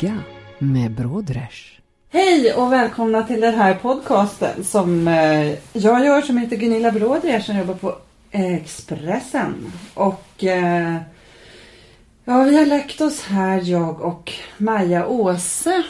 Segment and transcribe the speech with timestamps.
[0.00, 0.22] Ligga
[0.58, 1.50] med Brodrej.
[2.10, 7.42] Hej och välkomna till den här podcasten som eh, jag gör som heter Gunilla Brodrej
[7.42, 7.96] som jobbar på
[8.30, 9.72] Expressen.
[9.94, 10.96] Och eh,
[12.24, 15.82] ja, vi har läckt oss här, jag och Maja Åse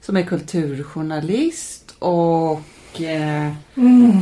[0.00, 2.60] som är kulturjournalist och
[3.00, 3.52] eh,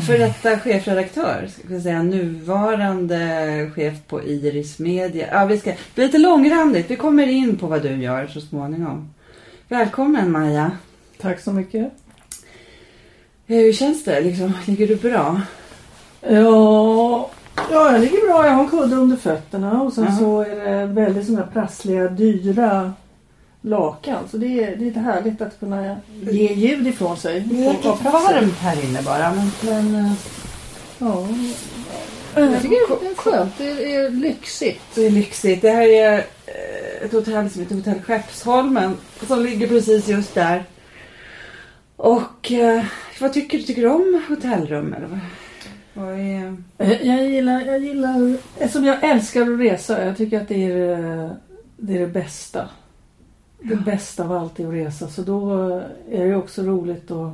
[0.07, 5.27] för detta chefredaktör, ska vi säga, nuvarande chef på Iris Media.
[5.33, 8.41] Ja, vi ska, det blir lite långrandigt, vi kommer in på vad du gör så
[8.41, 9.09] småningom.
[9.69, 10.71] Välkommen Maja.
[11.21, 11.83] Tack så mycket.
[13.47, 14.21] Eh, Hur känns det?
[14.21, 15.41] Liksom, ligger du bra?
[16.21, 17.31] Ja,
[17.71, 18.47] ja, jag ligger bra.
[18.47, 20.17] Jag har en kudde under fötterna och sen Ja.
[20.19, 22.93] så är det väldigt sådana prassliga, dyra
[23.67, 24.29] lakan.
[24.31, 25.97] Så det är, det är lite härligt att kunna
[26.31, 27.41] ge ljud ifrån sig.
[27.41, 29.35] Det är lite varmt här inne bara.
[29.35, 30.13] Men, men eh,
[30.99, 31.29] Ja.
[32.35, 33.59] Jag tycker det är skönt.
[33.59, 34.83] Det är lyxigt.
[34.95, 35.63] det är lyxigt.
[35.63, 40.65] Det här är eh, ett hotell som heter Hotell Skeppsholmen som ligger precis just där.
[41.97, 42.85] Och eh,
[43.21, 43.65] vad tycker du?
[43.65, 44.95] Tycker du om hotellrum?
[44.95, 45.21] Eller
[45.95, 46.57] vad, är...
[47.07, 50.05] Jag gillar, jag gillar, eftersom jag älskar att resa.
[50.05, 51.37] Jag tycker att det är
[51.77, 52.69] det, är det bästa.
[53.63, 55.09] Det bästa av allt är att resa.
[55.09, 55.69] Så då
[56.11, 57.33] är det också roligt att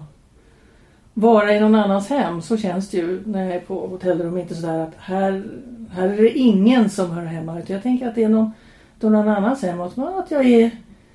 [1.15, 2.43] vara i någon annans hem.
[2.43, 4.39] Så känns det ju när jag är på hotellrum.
[4.39, 5.45] Inte sådär att här,
[5.93, 7.59] här är det ingen som hör hemma.
[7.59, 8.53] Utan jag tänker att det är någon,
[9.01, 9.81] då någon annans hem.
[9.81, 10.71] Att, att jag är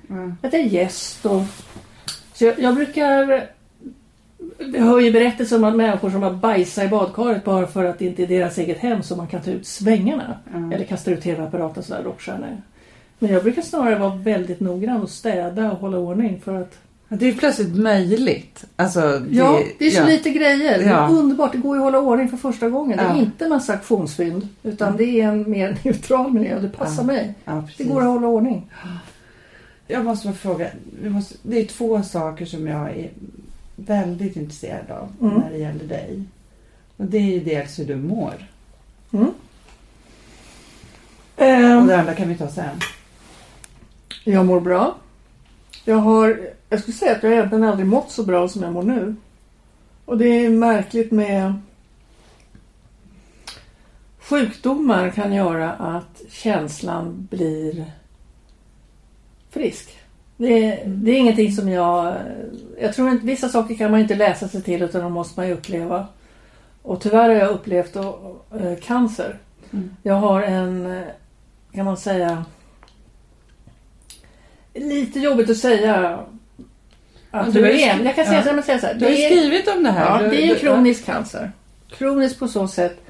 [0.08, 0.32] Ja.
[0.42, 1.26] att jag är gäst.
[1.26, 1.42] Och,
[2.34, 3.46] så jag, jag brukar...
[4.58, 7.98] Jag hör ju berättelser om att människor som har bajsat i badkaret bara för att
[7.98, 10.38] det inte är deras eget hem så man kan ta ut svängarna.
[10.52, 10.72] Ja.
[10.74, 12.62] Eller kastar ut tv-apparaten sådär rockstjärnor.
[13.18, 16.78] Men jag brukar snarare vara väldigt noggrann och städa och hålla ordning för att...
[17.08, 18.64] Det är ju plötsligt möjligt.
[18.76, 20.06] Alltså, det, Ja, det är så ja.
[20.06, 20.78] lite grejer.
[20.78, 21.08] Det Ja.
[21.08, 21.52] är underbart.
[21.52, 22.98] Det går ju att hålla ordning för första gången.
[22.98, 24.48] Det är inte massa auktionsfynd.
[24.62, 27.34] Utan det är en mer neutral miljö och det passar mig.
[27.76, 28.70] Det går att hålla ordning.
[29.86, 30.66] Jag måste bara fråga.
[31.02, 33.10] Måste, det är två saker som jag är
[33.76, 35.40] väldigt intresserad av Mm.
[35.40, 36.22] när det gäller dig.
[36.96, 38.34] Och det är ju dels hur du mår.
[39.12, 39.26] Mm.
[41.36, 42.76] Och Ehm, det andra kan vi ta sen.
[44.32, 44.96] Jag mår bra.
[45.84, 48.82] Jag har, jag skulle säga att jag egentligen aldrig mått så bra som jag mår
[48.82, 49.16] nu.
[50.04, 51.52] Och det är märkligt med
[54.18, 57.92] sjukdomar kan göra att känslan blir
[59.50, 59.98] frisk.
[60.36, 62.14] Det är, det är ingenting som jag...
[62.80, 65.48] Jag tror inte, vissa saker kan man inte läsa sig till utan de måste man
[65.48, 66.06] ju uppleva.
[66.82, 69.38] Och tyvärr har jag upplevt då, eh, cancer.
[69.70, 69.96] Mm.
[70.02, 71.02] Jag har en, eh,
[71.72, 72.44] kan man säga,
[74.80, 76.20] lite jobbigt att säga
[77.30, 78.04] att du du är en.
[78.04, 78.78] Jag kan säga, ja.
[78.78, 78.94] så, här.
[78.94, 80.22] Du har ju skrivit om det här.
[80.22, 81.52] ja, det är en kronisk cancer.
[81.90, 83.00] Kronisk på så sätt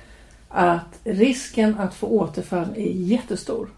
[0.48, 3.68] att risken att få återfall är jättestor.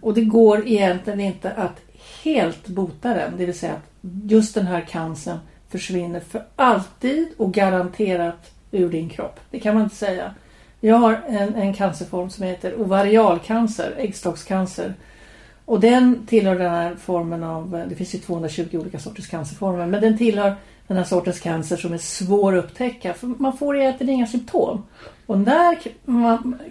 [0.00, 1.80] Och det går egentligen inte att
[2.24, 3.32] helt bota den.
[3.36, 3.88] Det vill säga att
[4.30, 5.38] just den här cancern
[5.68, 9.40] försvinner för alltid och garanterat ur din kropp.
[9.50, 10.34] Det kan man inte säga.
[10.80, 14.94] Jag har en, en cancerform som heter ovarialcancer, äggstockscancer.
[15.66, 20.00] Och den tillhör den här formen av, det finns ju 220 olika sorters cancerformer, men
[20.00, 20.56] den tillhör
[20.86, 23.14] den här sortens cancer som är svår att upptäcka.
[23.14, 24.82] För man får egentligen inga symptom.
[25.26, 25.78] Och när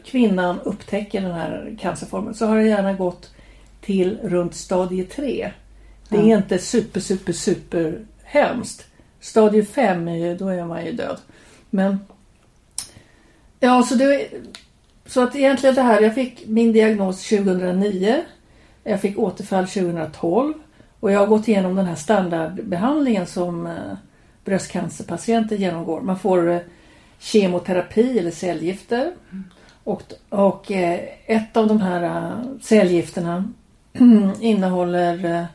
[0.06, 3.32] kvinnan upptäcker den här cancerformen så har det gärna gått
[3.82, 5.52] till runt stadie 3.
[6.10, 6.38] Det är Ja.
[6.38, 8.86] inte super, super, super hemskt.
[9.20, 11.18] Stadie 5 är ju, då är man ju död.
[11.70, 12.00] Men
[13.60, 14.28] ja, så det
[15.06, 18.22] så att egentligen det här, jag fick min diagnos 2009.
[18.88, 20.54] Jag fick återfall 2012
[21.00, 23.94] och jag har gått igenom den här standardbehandlingen som eh,
[24.46, 26.02] bröstcancerpatienter genomgår.
[26.02, 26.60] Man får eh,
[27.20, 29.14] kemoterapi eller cellgifter.
[29.84, 33.54] Och, och eh, ett av de här cellgifterna
[34.40, 35.46] innehåller eh,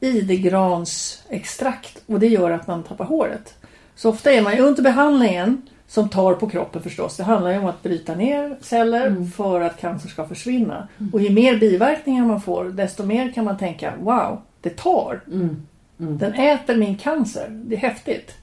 [0.00, 3.54] idegransextrakt och det gör att man tappar håret.
[3.94, 7.16] Så ofta är man ju under behandlingen som tar på kroppen förstås.
[7.16, 10.88] Det handlar ju om att bryta ner celler för att cancer ska försvinna.
[11.12, 15.20] Och ju mer biverkningar man får desto mer kan man tänka wow, det tar.
[15.26, 15.62] Mm.
[16.00, 16.18] Mm.
[16.18, 17.46] Den äter min cancer.
[17.50, 18.34] Det är häftigt.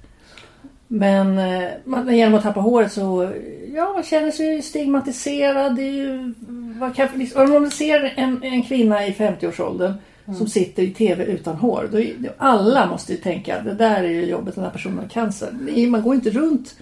[0.88, 3.32] Men eh, man, genom att tappa håret så
[3.76, 5.76] ja, man känner sig stigmatiserad.
[5.76, 6.34] Det är ju,
[6.80, 9.94] vad kan, liksom, om man ser en, en kvinna i 50-årsåldern
[10.38, 11.90] som sitter i TV utan hår.
[11.92, 15.52] Då, alla måste ju tänka det där är ju jobbet, den här personen har cancer.
[15.88, 16.76] Man går inte runt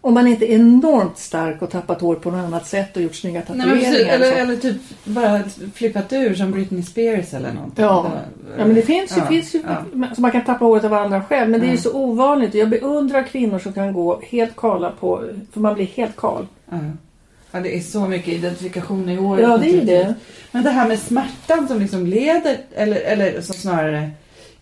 [0.00, 3.14] om man inte är enormt stark och tappat hår på något annat sätt och gjort
[3.14, 4.14] snygga Nej, men precis, tatueringar.
[4.14, 5.42] eller, eller typ bara
[5.74, 7.84] flippat ur som Britney Spears eller någonting.
[7.84, 8.10] Ja.
[8.58, 9.62] Ja men det finns ju, Ja, finns ju
[9.94, 10.08] ja.
[10.14, 11.48] så man kan tappa håret av andra skäl.
[11.48, 11.82] Men det är ju Mm.
[11.82, 12.54] så ovanligt.
[12.54, 15.22] Jag beundrar kvinnor som kan gå helt kala på,
[15.52, 16.46] för man blir helt kal.
[16.70, 17.60] Ja.
[17.60, 19.42] Det är så mycket identifikation i håret.
[19.42, 20.14] Ja det är det.
[20.52, 24.10] Men det här med smärtan som liksom leder, eller, eller som snarare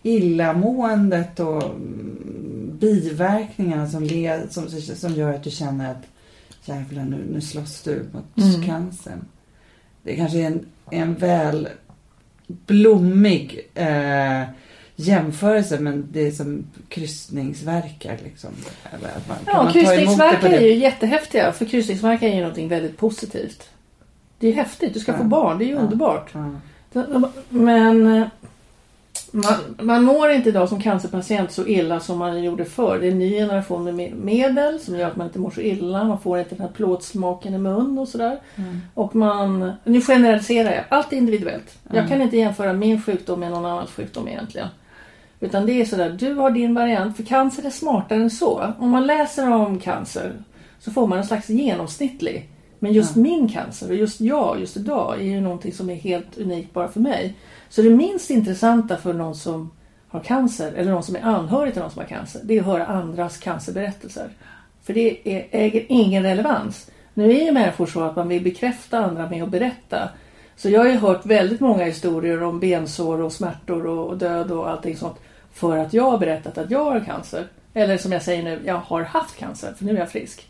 [0.07, 1.63] illamåendet och
[2.79, 6.03] biverkningarna som, led, som, som gör att du känner att
[6.65, 8.65] jävlar nu, nu slåss du mot Mm.
[8.67, 9.25] cancern.
[10.03, 11.67] Det kanske är en, en väl
[12.47, 14.43] blommig eh,
[14.95, 18.49] jämförelse men det är som kryssningsverkar liksom.
[18.93, 21.51] Eller att man, Ja, man kryssningsverkar är ju jättehäftiga.
[21.51, 23.69] För kryssningsverkar är ju någonting väldigt positivt.
[24.39, 24.93] Det är häftigt.
[24.93, 25.17] Du ska Ja.
[25.17, 25.57] få barn.
[25.57, 25.79] Det är ju Ja.
[25.79, 26.33] underbart.
[26.33, 27.29] Ja.
[27.49, 28.27] Men eh,
[29.31, 32.97] man, man mår inte idag som cancerpatient så illa som man gjorde förr.
[33.01, 35.61] Det är en ny generation med me- medel som gör att man inte mår så
[35.61, 36.03] illa.
[36.03, 38.39] Man får inte den här plåtsmaken i mun och sådär.
[38.55, 38.79] Mm.
[38.93, 40.83] Och man, nu generaliserar jag.
[40.89, 41.77] Allt är individuellt.
[41.87, 42.09] Jag Mm.
[42.09, 44.67] kan inte jämföra min sjukdom med någon annans sjukdom egentligen.
[45.39, 47.17] Utan det är sådär, du har din variant.
[47.17, 48.73] För cancer är smartare än så.
[48.79, 50.33] Om man läser om cancer
[50.79, 52.49] så får man en slags genomsnittlig.
[52.79, 53.21] Men just Ja.
[53.21, 56.87] min cancer och just jag just idag är ju någonting som är helt unikt bara
[56.87, 57.33] för mig.
[57.69, 59.71] Så det minst intressanta för någon som
[60.07, 62.65] har cancer eller någon som är anhörig till någon som har cancer det är att
[62.65, 64.29] höra andras cancerberättelser.
[64.83, 66.91] För det är, äger ingen relevans.
[67.13, 70.09] Nu är ju människor så att man vill bekräfta andra med att berätta.
[70.55, 74.51] Så jag har ju hört väldigt många historier om bensår och smärtor och, och död
[74.51, 75.17] och allting sånt.
[75.53, 77.47] För att jag har berättat att jag har cancer.
[77.73, 80.47] Eller som jag säger nu, jag har haft cancer för nu är jag frisk.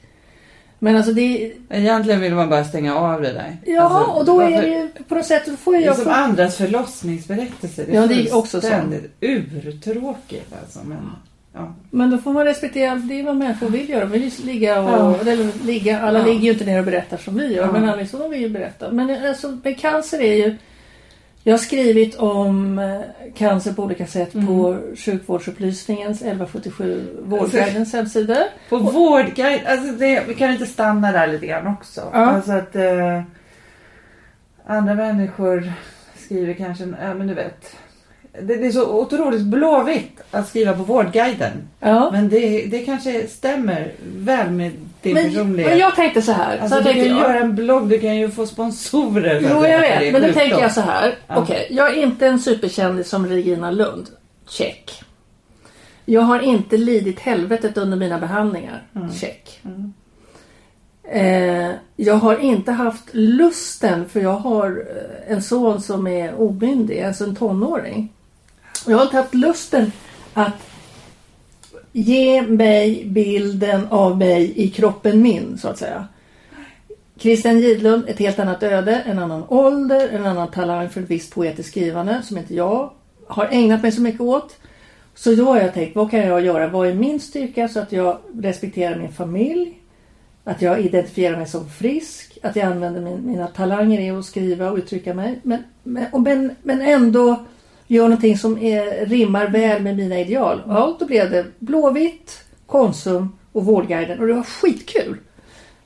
[0.79, 3.57] Men alltså det Egentligen vill man bara stänga av det där.
[3.65, 5.87] Ja, Alltså, och då är det ju på något sätt, då får ju Det är
[5.87, 5.95] jag...
[5.95, 7.85] som Få, andras förlossningsberättelser.
[7.85, 8.67] Det är, Ja, det är också så.
[8.67, 10.79] fullständigt urtråkigt alltså.
[10.85, 10.97] Men,
[11.53, 11.73] ja.
[11.91, 13.99] men då får man respektera, det är vad människor vill göra.
[14.05, 14.89] De vill ju ligga och...
[14.89, 15.31] Ja.
[15.31, 16.25] Eller ligga, alla Ja.
[16.25, 17.71] ligger ju inte ner och berättar som vi gör.
[17.71, 18.91] Men liksom, de vill ju berätta.
[18.91, 20.55] Men alltså, med cancer är ju...
[21.47, 23.01] Jag har skrivit om eh,
[23.35, 24.47] cancer på olika sätt Mm.
[24.47, 28.47] på sjukvårdsupplysningens 1177 Vårdguidens hemsida.
[28.69, 32.01] På vårdguide, alltså det, vi kan inte stanna där lite grann också.
[32.13, 32.17] Ja.
[32.19, 33.21] Alltså att eh,
[34.65, 35.71] andra människor
[36.15, 37.75] skriver kanske, ja men du vet.
[38.41, 41.51] Det, det är så otroligt blåvitt att skriva på Vårdguiden.
[41.79, 42.09] Ja.
[42.11, 45.69] Men det, det kanske stämmer väl med din Men, personlighet.
[45.69, 46.57] men jag tänkte så här.
[46.57, 49.39] Alltså, så du kan ju göra en blogg, du kan ju få sponsorer.
[49.41, 50.13] Jo, jag vet.
[50.13, 51.15] Men då tänker jag så här.
[51.27, 51.37] Ja.
[51.37, 54.07] Okej, jag är inte en superkändis som Regina Lund.
[54.49, 55.03] Check.
[56.05, 58.83] Jag har inte lidit helvetet under mina behandlingar.
[58.95, 59.11] Mm.
[59.13, 59.59] Check.
[59.65, 59.93] Mm.
[61.09, 67.01] Eh, jag har inte haft lusten för jag har eh, en son som är omyndig,
[67.01, 68.13] alltså en tonåring.
[68.87, 69.91] Jag har inte haft lusten
[70.33, 70.53] att
[71.91, 76.07] ge mig bilden av mig i kroppen min, så att säga.
[77.17, 81.33] Christian Gidlund, ett helt annat öde, en annan ålder, en annan talang för ett visst
[81.33, 82.91] poetiskt skrivande som inte jag
[83.27, 84.55] har ägnat mig så mycket åt.
[85.15, 86.67] Så då har jag tänkt, vad kan jag göra?
[86.67, 89.79] Vad är min styrka så att jag respekterar min familj?
[90.43, 92.37] Att jag identifierar mig som frisk?
[92.43, 95.39] Att jag använder min, mina talanger i att skriva och uttrycka mig?
[95.43, 97.45] Men, men, men, men ändå
[97.87, 100.61] gör någonting som är, rimmar väl med mina ideal.
[100.67, 105.17] Ja, då blev det Blåvitt, Konsum och Vårdguiden och det var skitkul.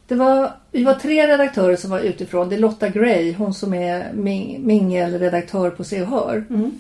[0.07, 2.49] Det var, vi var tre redaktörer som var utifrån.
[2.49, 6.45] Det är Lotta Gray, hon som är ming, mingelredaktör på Se och Hör.
[6.49, 6.71] Mm.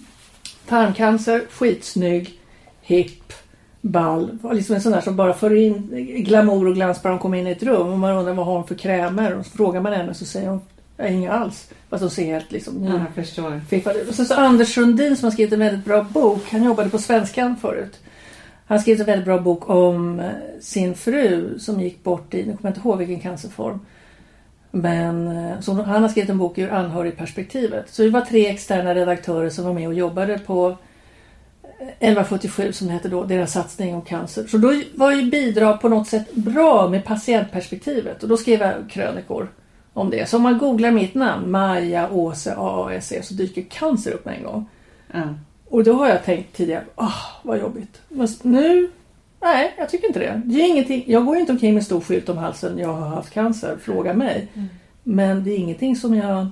[0.67, 2.39] Tarmcancer, skitsnygg,
[2.81, 3.33] hipp,
[3.81, 4.37] ball.
[4.53, 5.89] Liksom en sån där som bara för in
[6.25, 7.87] glamour och glans bara hon kommer in i ett rum.
[7.87, 9.37] Och man undrar vad har hon för krämer.
[9.37, 10.61] Och så frågar man henne så säger hon
[11.01, 11.69] "Ja, inga alls.
[11.89, 13.61] Fast hon ser helt liksom Ja, jag förstår.
[13.69, 14.09] fiffad ut.
[14.09, 16.43] Och sen så Anders Sundin som har skrivit en väldigt bra bok.
[16.51, 17.99] Han jobbade på Svenskan förut.
[18.65, 20.29] Han skrivit en väldigt bra bok om eh,
[20.59, 23.79] sin fru som gick bort i, nu kommer jag inte ihåg vilken cancerform.
[24.71, 27.89] Men eh, så han har skrivit en bok ur anhörigperspektivet.
[27.89, 30.69] Så vi var tre externa redaktörer som var med och jobbade på
[31.79, 34.47] eh, 1177 som det hette då, deras satsning om cancer.
[34.47, 38.73] Så då var ju bidrag på något sätt bra med patientperspektivet och då skrev jag
[38.89, 39.47] krönikor
[39.93, 40.29] om det.
[40.29, 44.43] Så om man googlar mitt namn, Maja Åse AASE, så dyker cancer upp med en
[44.43, 44.69] gång.
[45.13, 45.21] Ja.
[45.69, 48.01] Och då har jag tänkt tidigare, åh vad jobbigt.
[48.09, 48.89] Men nu,
[49.41, 50.41] nej jag tycker inte det.
[50.45, 53.07] det är ingenting, jag går ju inte omkring med stor skylt om halsen, jag har
[53.07, 54.47] haft cancer, fråga mig.
[55.03, 56.47] Men det är ingenting som jag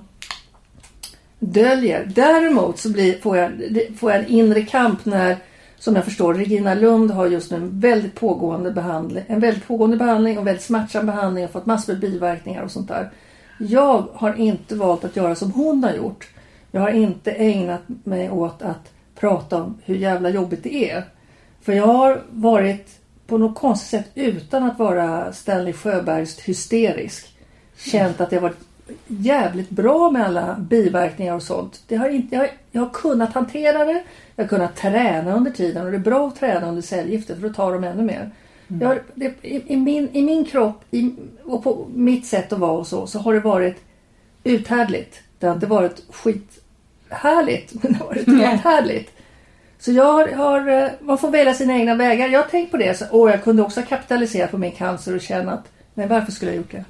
[1.38, 2.12] döljer.
[2.14, 3.52] Däremot så blir, får, jag,
[3.98, 5.36] får jag en inre kamp när
[5.78, 9.96] som jag förstår Regina Lund har just nu en väldigt pågående behandling, en väldigt pågående
[9.96, 13.10] behandling och väldigt smärtsam behandling och fått massor med biverkningar och sånt där.
[13.62, 16.28] Jag har inte valt att göra som hon har gjort.
[16.70, 21.04] Jag har inte ägnat mig åt att prata om hur jävla jobbigt det är.
[21.62, 27.36] För jag har varit på något konstigt sätt utan att vara Stanley Sjöbergs hysterisk.
[27.76, 28.66] Känt att det har varit
[29.06, 31.82] jävligt bra med alla biverkningar och sånt.
[31.88, 34.02] Det har inte, jag, har, jag har kunnat hantera det.
[34.36, 37.42] Jag har kunnat träna under tiden och det är bra att träna under cellgifter för
[37.42, 38.30] då tar de ännu mer.
[38.80, 41.12] Jag det, i, i, min, I min kropp i,
[41.44, 43.76] och på mitt sätt att vara och så, så har det varit
[44.44, 45.20] uthärdligt.
[45.38, 49.10] Det har inte varit skithärligt, men det har varit uthärdligt.
[49.78, 52.28] Så jag har, eh, man får välja sina egna vägar.
[52.28, 52.98] Jag har tänkt på det.
[52.98, 56.50] Så, och jag kunde också kapitalisera på min cancer och känna att nej, varför skulle
[56.50, 56.84] jag gjort det?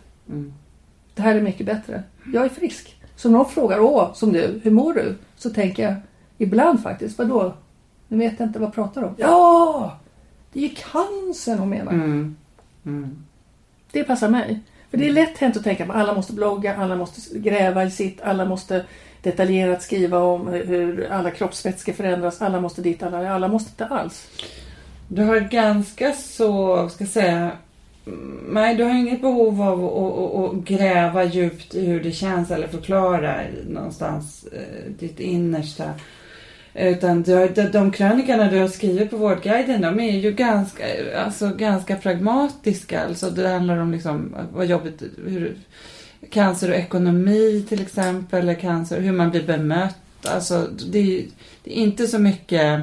[1.15, 2.03] Det här är mycket bättre.
[2.33, 2.97] Jag är frisk.
[3.17, 5.15] Så om någon frågar, åh, som du, hur mår du?
[5.37, 5.95] Så tänker jag
[6.39, 7.55] ibland faktiskt, vadå?
[8.09, 9.15] Nu vet jag inte vad jag pratar om.
[9.19, 9.99] Ja!
[10.53, 11.93] Det är ju cancern hon menar.
[11.93, 12.37] Mm.
[12.87, 13.25] Mm.
[13.93, 14.61] Det passar mig.
[14.91, 17.91] För det är lätt hänt att tänka på alla måste blogga, alla måste gräva i
[17.91, 18.85] sitt, alla måste
[19.23, 24.27] detaljerat skriva om hur alla kroppsvätskor förändras, alla måste dit, alla, alla måste inte alls.
[25.09, 27.51] Du har ganska så, ska jag säga,
[28.07, 32.13] mm, nej du har inget behov av att, att, att gräva djupt i hur det
[32.13, 35.91] känns eller förklara någonstans eh, ditt innersta.
[36.75, 40.85] Utan du har, de, de krönikorna du har skrivit på Vårdguiden de är ju ganska,
[41.25, 43.05] alltså, ganska pragmatiska.
[43.05, 45.57] Alltså, det handlar om liksom, vad jobbet, hur,
[46.31, 49.97] cancer och ekonomi till exempel, eller cancer, hur man blir bemött.
[50.25, 51.25] Alltså, det, är,
[51.65, 52.81] det är inte så mycket...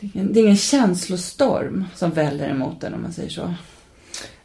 [0.00, 3.54] Det är, ingen, det är ingen känslostorm som väller emot en om man säger så.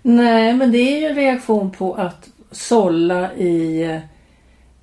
[0.01, 4.01] Nej, men det är ju en reaktion på att sålla i,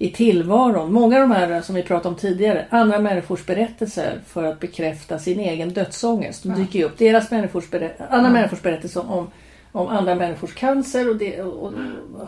[0.02, 0.92] i tillvaron.
[0.92, 5.18] Många av de här som vi pratade om tidigare, andra människors berättelser för att bekräfta
[5.18, 6.42] sin egen dödsångest.
[6.42, 6.98] De dyker ju upp.
[6.98, 7.64] Deras människors
[8.10, 9.30] andra människors berättelser om,
[9.72, 11.72] om andra människors cancer och, det, och, och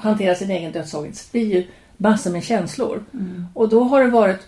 [0.00, 1.28] hantera sin egen dödsångest.
[1.32, 1.66] Det är ju
[1.96, 3.04] massor med känslor.
[3.54, 4.40] Och då har det varit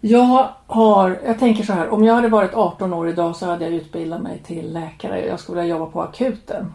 [0.00, 3.64] jag har, jag tänker så här, om jag hade varit 18 år idag så hade
[3.64, 5.26] jag utbildat mig till läkare.
[5.26, 6.72] Jag skulle vilja jobba på akuten.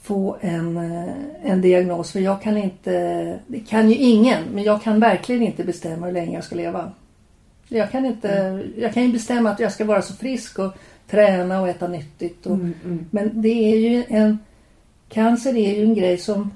[0.02, 2.12] få en, eh, en diagnos.
[2.12, 2.92] För jag kan inte,
[3.48, 6.92] det kan ju ingen, men jag kan verkligen inte bestämma hur länge jag ska leva.
[7.74, 10.74] Jag kan inte, jag kan ju bestämma att jag ska vara så frisk och
[11.10, 12.46] träna och äta nyttigt.
[12.46, 12.58] Och,
[13.10, 14.40] Men det är ju en,
[15.10, 16.52] cancer är ju en grej som,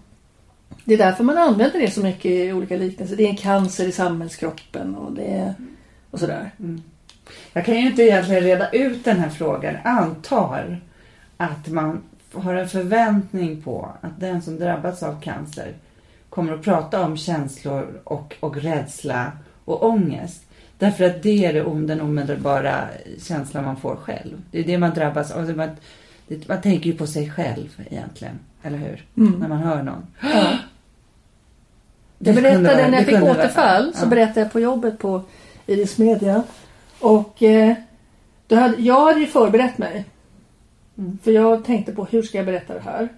[0.86, 3.16] det är därför man använder det så mycket i olika liknelser.
[3.16, 5.54] Det är en cancer i samhällskroppen och det
[6.12, 6.52] och sådär.
[7.54, 9.76] Jag kan ju inte egentligen reda ut den här frågan.
[9.84, 10.82] Antar
[11.38, 12.02] att man
[12.34, 15.74] har en förväntning på att den som drabbats av cancer
[16.30, 19.32] kommer att prata om känslor och, och rädsla
[19.66, 20.45] och ångest.
[20.80, 22.84] Därför att det är det, den omedelbara
[23.22, 24.42] känslan man får själv.
[24.52, 25.40] Det är det man drabbas av.
[25.40, 25.70] Alltså Man,
[26.28, 28.40] det, man tänker ju på sig själv egentligen.
[28.64, 29.06] Eller hur?
[29.14, 30.06] När man hör någon.
[30.22, 30.58] Ja.
[32.20, 34.10] Det Jag berättade vara- när jag fick kunde vara- återfall så ja.
[34.10, 35.22] berättade jag på jobbet på
[35.68, 36.44] Iris Media.
[37.00, 37.76] Och eh,
[38.48, 40.06] då hade, jag hade ju förberett mig.
[40.98, 41.18] Mm.
[41.24, 43.10] För jag tänkte på hur ska jag berätta det här?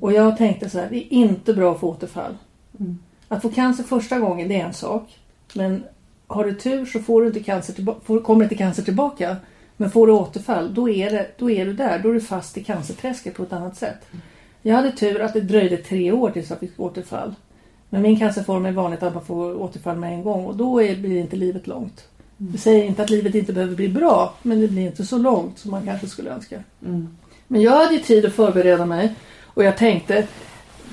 [0.00, 2.36] Och jag tänkte så här, det är inte bra att få återfall.
[2.80, 2.98] Mm.
[3.28, 5.18] Att få cancer första gången det är en sak.
[5.54, 5.84] Men
[6.26, 9.36] har du tur så får du inte cancer tillba- kommer inte cancer tillbaka.
[9.76, 11.98] Men får du återfall då är, det, då är du där.
[11.98, 13.98] Då är du fast i cancerträsket på ett annat sätt.
[14.62, 17.34] Jag hade tur att det dröjde tre år tills jag fick återfall.
[17.88, 20.96] Men min cancerform är vanligt att man får återfall med en gång och då är,
[20.96, 22.08] blir inte livet långt.
[22.36, 25.58] Det säger inte att livet inte behöver bli bra, men det blir inte så långt
[25.58, 26.62] som man kanske skulle önska.
[26.84, 27.16] Mm.
[27.46, 30.26] Men jag hade ju tid att förbereda mig och jag tänkte,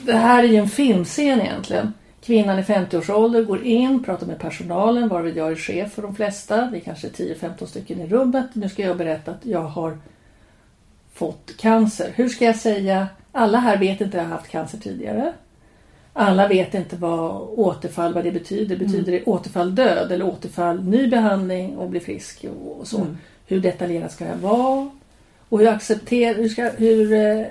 [0.06, 1.94] det här är ju en filmscen egentligen.
[2.24, 6.70] Kvinnan i 50-årsålder går in, pratar med personalen, varvid jag är chef för de flesta.
[6.74, 8.46] Vi kanske är 10-15 stycken i rummet.
[8.54, 9.98] Nu ska jag berätta att jag har
[11.14, 12.12] fått cancer.
[12.16, 13.08] Hur ska jag säga?
[13.32, 15.34] Alla här vet inte att jag har haft cancer tidigare.
[16.14, 18.78] Alla vet inte vad återfall, vad det betyder.
[18.78, 22.46] Betyder det återfall död eller återfall ny behandling och bli frisk
[22.78, 22.98] och så?
[22.98, 23.18] Mm.
[23.46, 24.90] Hur detaljerat ska jag vara?
[25.50, 27.46] Och hur, accepter, hur, ska, hur eh,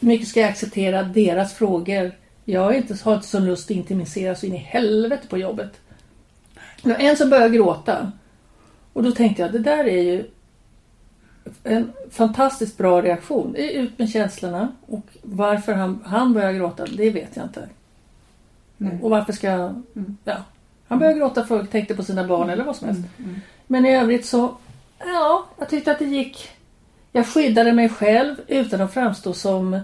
[0.00, 2.12] mycket ska jag acceptera deras frågor?
[2.44, 5.80] Jag är inte, har inte så lust att intimisera så in i helvete på jobbet.
[6.82, 8.12] Det var en som började gråta.
[8.92, 10.24] Och då tänkte jag, det där är ju
[11.64, 13.52] en fantastiskt bra reaktion.
[13.52, 14.72] Det är Ut med känslorna.
[14.86, 17.68] Och varför han, han börjar gråta, det vet jag inte.
[18.76, 18.98] Nej.
[19.02, 19.82] Och varför ska jag...
[19.96, 20.16] Mm.
[20.24, 20.36] Ja.
[20.88, 23.02] Han började gråta för tänkte på sina barn eller vad som helst.
[23.18, 23.30] Mm.
[23.30, 23.40] Mm.
[23.66, 24.56] Men i övrigt så...
[24.98, 26.48] Ja, jag tyckte att det gick...
[27.12, 29.80] Jag skyddade mig själv utan att framstå som...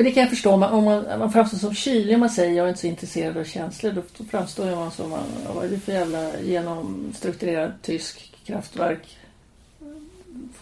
[0.00, 2.30] För det kan jag förstå, om man, om man, man framstår som kylig om man
[2.30, 3.92] säger jag är inte så intresserad av känslor.
[3.92, 9.18] Då, då framstår man som, ja, vad är det för jävla genomstrukturerad tysk kraftverk?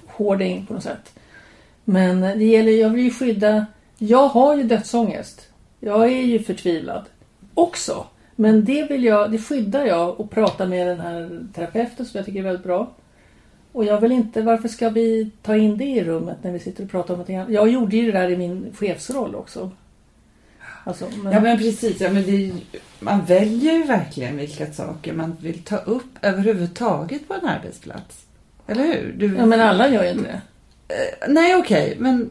[0.07, 1.13] Hårding på något sätt.
[1.85, 3.67] Men det gäller, jag vill ju skydda...
[3.99, 5.49] Jag har ju dödsångest.
[5.81, 7.05] Jag är ju förtvivlad
[7.55, 8.07] också.
[8.37, 12.27] Men det vill jag, det skyddar jag och pratar med den här terapeuten som jag
[12.27, 12.91] tycker är väldigt bra.
[13.73, 16.85] Och jag vill inte, varför ska vi ta in det i rummet när vi sitter
[16.85, 17.53] och pratar om någonting annat?
[17.53, 19.71] Jag gjorde ju det där i min chefsroll också.
[20.85, 22.53] Alltså, men, Ja men precis, ja, men det
[23.01, 28.25] man väljer ju verkligen vilka saker man vill ta upp överhuvudtaget på en arbetsplats.
[28.67, 29.15] Eller hur?
[29.17, 30.41] Du, ja, men alla gör ju inte det.
[30.95, 32.31] Eh, Nej okej, men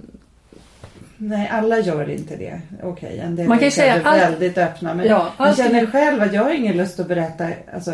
[1.18, 2.62] Nej, alla gör inte det.
[2.84, 4.94] Okej, en del Man kan ju är säga allt- väldigt öppna.
[4.94, 7.92] Men Ja, jag känner själv att jag har ingen lust att berätta alltså,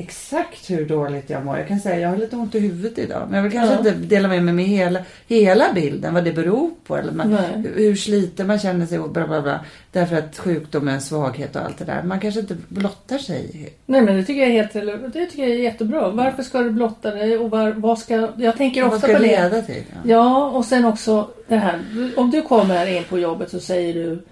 [0.00, 1.58] exakt hur dåligt jag mår.
[1.58, 3.22] Jag kan säga att jag har lite ont i huvudet idag.
[3.28, 3.78] Men jag vill kanske Ja.
[3.78, 6.96] inte dela med mig med hela, hela bilden, vad det beror på.
[6.96, 7.32] Eller man,
[7.76, 9.60] hur- sliten man känner sig och bla bla bla.
[9.92, 12.02] Därför att sjukdom är en svaghet och allt det där.
[12.02, 13.72] Man kanske inte blottar sig.
[13.86, 15.12] Nej men det tycker jag är helt.
[15.12, 16.10] Det tycker jag är jättebra.
[16.10, 18.28] Varför ska du blotta dig och var, vad ska...
[18.36, 19.18] Jag tänker ofta på det.
[19.18, 19.82] leda till?
[19.92, 19.98] Ja.
[20.04, 21.78] Ja, och sen också det här.
[22.16, 24.22] Om du kommer in på jobbet så säger du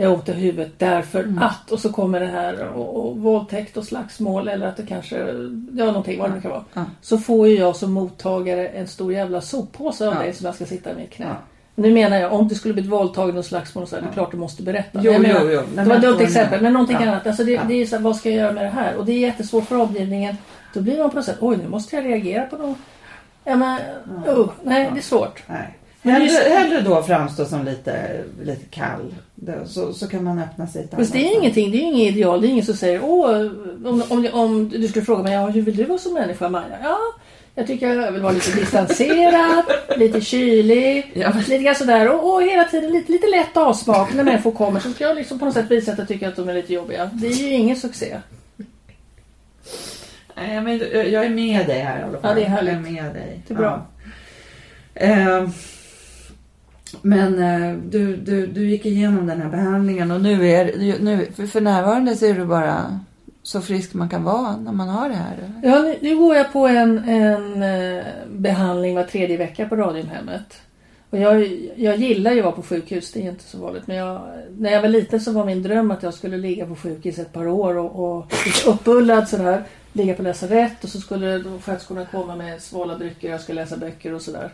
[0.00, 1.38] jag i huvudet därför Mm.
[1.38, 5.16] att och så kommer det här och, och våldtäkt och slagsmål eller att det kanske,
[5.72, 6.64] ja någonting vad det nu kan vara.
[6.74, 6.84] Ja.
[7.00, 10.20] Så får ju jag som mottagare en stor jävla soppåse av Ja.
[10.20, 11.26] dig som jag ska sitta i mitt knä.
[11.26, 11.36] Ja.
[11.74, 14.12] Nu menar jag om du skulle blivit våldtagen och slagsmål och så här, det är
[14.12, 15.00] klart du måste berätta.
[15.02, 15.60] Jo, menar, jo, jo.
[15.74, 17.26] Det var ett dumt exempel men någonting annat.
[17.26, 18.96] Alltså det, det är så här, vad ska jag göra med det här?
[18.96, 20.36] Och det är jättesvårt för omgivningen.
[20.74, 22.76] Då blir man på något sätt, oj nu måste jag reagera på något.
[23.44, 23.78] Ja men,
[24.28, 25.42] uh, nej det är svårt.
[25.46, 25.77] Nej.
[26.02, 29.14] Hellre, hellre då framstå som lite, lite kall.
[29.66, 30.84] Så, så kan man öppna sig.
[30.84, 32.40] ett Fast det är annat ingenting, det är inget ideal.
[32.40, 33.46] Det är ingen som säger åh,
[33.84, 36.78] om, om, om du skulle fråga mig, ja, hur vill du vara som människa Maja?
[36.82, 36.98] Ja,
[37.54, 39.64] jag tycker jag vill vara lite distanserad,
[39.96, 44.24] lite kylig, Ja, lite grann sådär och, och hela tiden lite, lite lätt avsmak när
[44.24, 46.48] människor kommer så ska jag liksom på något sätt visa att jag tycker att de
[46.48, 47.10] är lite jobbiga.
[47.12, 48.16] Det är ju ingen succé.
[50.36, 50.78] Nej, men
[51.12, 52.30] jag är med dig här i alla fall.
[52.30, 52.72] Ja, det är härligt.
[52.72, 53.42] Jag är med dig.
[53.48, 53.86] Det är bra.
[54.94, 55.00] Ja.
[55.00, 55.48] Eh,
[57.02, 60.64] men eh, du, du, du gick igenom den här behandlingen och nu är
[60.98, 63.00] nu, för, för närvarande så är du bara
[63.42, 65.52] så frisk man kan vara när man har det här.
[65.62, 70.60] Ja, nu, nu går jag på en, en eh, behandling var tredje vecka på Radiumhemmet.
[71.10, 71.46] Och jag,
[71.76, 73.86] jag gillar ju att vara på sjukhus, det är inte så vanligt.
[73.86, 74.22] Men jag,
[74.58, 77.32] när jag var liten så var min dröm att jag skulle ligga på sjukhus ett
[77.32, 78.32] par år och, och
[78.66, 79.64] uppbullad sådär.
[79.92, 84.14] Ligga på lasarett och så skulle sköterskorna komma med svala drycker jag skulle läsa böcker
[84.14, 84.50] och sådär.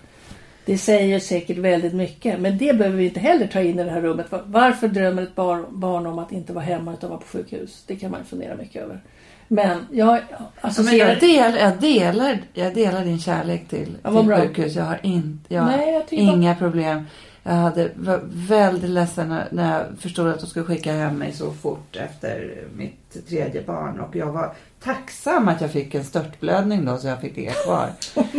[0.67, 3.91] Det säger säkert väldigt mycket, men det behöver vi inte heller ta in i det
[3.91, 4.33] här rummet.
[4.33, 7.85] Var- Varför drömmer ett barn, barn om att inte vara hemma utan vara på sjukhus?
[7.87, 9.01] Det kan man fundera mycket över.
[9.49, 10.21] Men jag
[10.61, 11.51] Alltså, men jag, associerar...
[11.51, 14.41] del, jag, delar, jag delar din kärlek till, Ja, till bra.
[14.41, 14.75] sjukhus.
[14.75, 17.05] Jag har, inte, jag Nej, jag inga problem.
[17.43, 21.33] Jag hade, var väldigt ledsen när, när jag förstod att de skulle skicka hem mig
[21.33, 24.01] så fort efter mitt tredje barn.
[24.01, 24.53] Och jag var
[24.85, 27.91] tacksam att jag fick en störtblödning då så jag fick ligga kvar.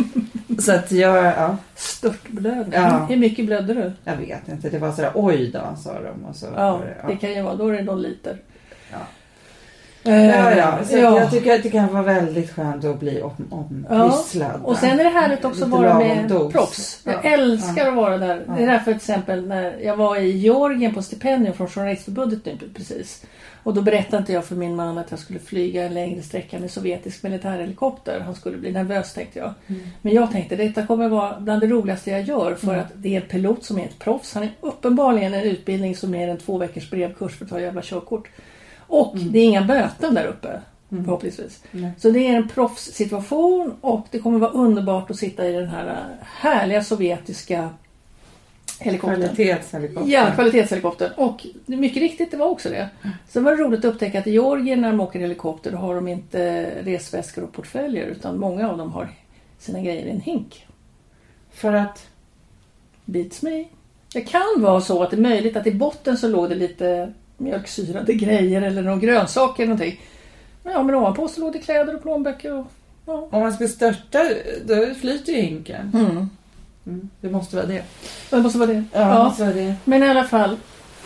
[0.58, 2.72] så att jag, ja, Störtblödning.
[2.72, 3.06] Ja.
[3.08, 3.92] Hur mycket blödde du?
[4.04, 4.70] jag vet inte.
[4.70, 6.24] Det var sådär oj då sa de.
[6.24, 7.54] Och så Ja, det, det kan ju vara.
[7.54, 8.38] Då är det någon liter.
[8.92, 8.98] Ja.
[10.06, 10.78] Eh, Ja, ja.
[10.84, 11.18] Så ja.
[11.20, 14.60] jag tycker att det kan vara väldigt skönt att bli om, Ja, ompysslad.
[14.64, 16.52] Och sen är det härligt också att vara med dos.
[16.52, 17.00] proffs.
[17.04, 17.20] Jag Ja.
[17.30, 18.44] älskar att vara där.
[18.56, 22.58] Det är därför till exempel när jag var i Georgien på stipendium från Journalistförbundet nu
[22.74, 23.24] precis.
[23.62, 26.58] Och då berättade inte jag för min man att jag skulle flyga en längre sträcka
[26.58, 28.20] med sovjetisk militärhelikopter.
[28.20, 29.54] Han skulle bli nervös tänkte jag.
[29.66, 29.80] Mm.
[30.02, 32.80] Men jag tänkte detta kommer vara bland det roligaste jag gör för Mm.
[32.80, 34.34] att det är en pilot som är ett proffs.
[34.34, 37.82] Han är uppenbarligen en utbildning som är en två veckors brevkurs för att ta jävla
[37.82, 38.28] körkort.
[38.86, 39.32] Och Mm.
[39.32, 40.60] det är inga böten där uppe.
[40.88, 41.62] Förhoppningsvis.
[41.70, 41.90] Nej.
[41.98, 46.06] Så det är en proffssituation och det kommer vara underbart att sitta i den här
[46.22, 47.70] härliga sovjetiska
[48.80, 49.20] helikoptern.
[49.20, 50.10] Kvalitetshelikopter.
[50.12, 51.12] Ja, kvalitetshelikoptern.
[51.16, 52.88] Och mycket riktigt, det var också det.
[53.28, 55.94] Sen var det roligt att upptäcka att i Georgien när de åker helikopter då har
[55.94, 59.08] de inte resväskor och portföljer utan många av dem har
[59.58, 60.66] sina grejer i en hink.
[61.52, 62.06] För att...
[63.04, 63.64] Beats me.
[64.12, 67.12] Det kan vara så att det är möjligt att i botten så låg det lite
[67.36, 70.00] mjölksyrade grejer eller några grönsaker eller någonting.
[70.64, 72.66] Ja, men ovanpå så låg det kläder och plånböcker och...
[73.06, 73.28] Ja.
[73.32, 74.22] Om man ska störta,
[74.64, 75.90] då flyter ju hinken.
[75.94, 76.30] Mm.
[76.86, 77.10] Mm.
[77.20, 77.82] Det måste vara det.
[78.30, 78.84] Det måste vara det.
[78.92, 79.24] Ja, Ja.
[79.24, 79.74] måste vara det.
[79.84, 80.56] Men i alla fall.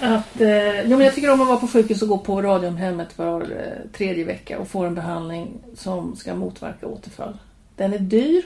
[0.00, 3.18] Att, eh, jo, men jag tycker om att vara på sjukhus och gå på Radiumhemmet
[3.18, 7.38] var eh, tredje vecka och få en behandling som ska motverka återfall.
[7.76, 8.42] Den är dyr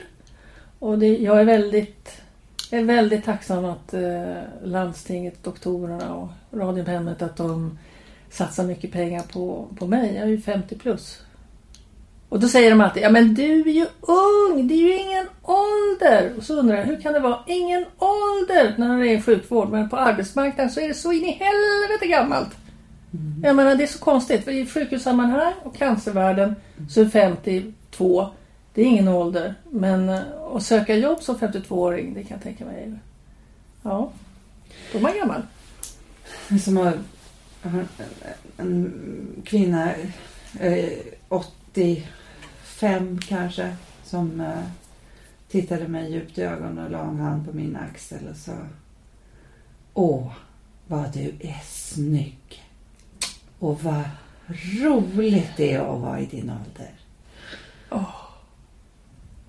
[0.79, 2.21] och det, jag är väldigt,
[2.71, 7.77] är väldigt tacksam att eh, landstinget, doktorerna och Radiumhemmet att de
[8.29, 10.15] satsar mycket pengar på, på mig.
[10.15, 11.21] Jag är ju 50 plus.
[12.29, 15.25] Och då säger de alltid, ja men du är ju ung, det är ju ingen
[15.41, 16.33] ålder.
[16.37, 19.69] Och så undrar jag, hur kan det vara ingen ålder när det är sjukvård?
[19.69, 22.55] Men på arbetsmarknaden så är det så in i helvete gammalt.
[23.43, 26.55] Jag menar det är så konstigt, för i sjukhussammanhang och cancervärlden
[26.89, 28.29] så är 52,
[28.73, 29.55] det är ingen ålder.
[29.69, 30.19] Men eh,
[30.53, 32.93] att söka jobb som 52-åring, det kan jag tänka mig.
[33.81, 34.11] Ja,
[34.91, 35.41] då är man gammal.
[36.59, 36.95] Som att
[38.57, 39.93] en, kvinna,
[40.59, 40.89] eh,
[41.27, 44.63] 85 kanske, som eh,
[45.47, 48.57] tittade mig djupt i ögonen och la en hand på min axel och sa
[49.93, 50.31] Åh,
[50.87, 52.63] vad du är snygg.
[53.59, 54.03] Och vad
[54.81, 56.91] roligt det är att vara i din ålder.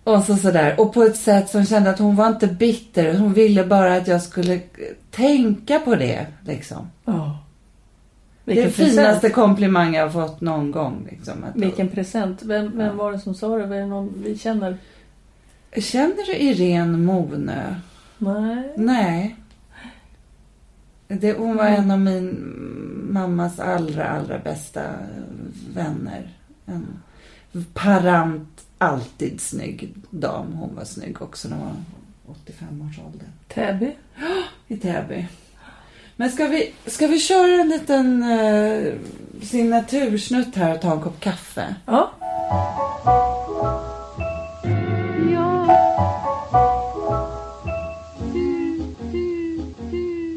[0.07, 0.81] Och så sådär.
[0.81, 3.15] Och på ett sätt som kände att hon var inte bitter.
[3.19, 4.61] Hon ville bara att jag skulle
[5.11, 6.27] tänka på det.
[6.45, 6.91] Liksom.
[7.05, 7.39] Ja.
[8.45, 9.35] Det är den finaste present.
[9.35, 11.07] komplimang jag har fått någon gång.
[11.11, 12.43] Liksom, att Vilken present.
[12.43, 12.93] Vem, vem Ja.
[12.93, 13.67] var det som sa det?
[13.67, 14.79] Var det någon vi känner?
[15.77, 17.75] Känner du Irene Monö?
[18.19, 18.73] Nej.
[18.77, 19.37] Nej.
[21.09, 21.83] Det, hon var Mm.
[21.85, 22.53] en av min
[23.11, 24.81] mammas allra, allra bästa
[25.75, 26.29] vänner.
[26.67, 26.87] En
[27.75, 30.53] parant, alltid snygg dam.
[30.53, 31.67] Hon var snygg också när hon
[32.27, 33.29] var 85 års ålder.
[33.49, 33.97] Täby?
[34.69, 35.27] I Täby.
[36.17, 38.95] Men ska vi, ska vi köra en liten uh,
[39.43, 41.75] signatursnutt här och ta en kopp kaffe?
[41.87, 42.11] Ja.
[45.33, 45.67] Ja.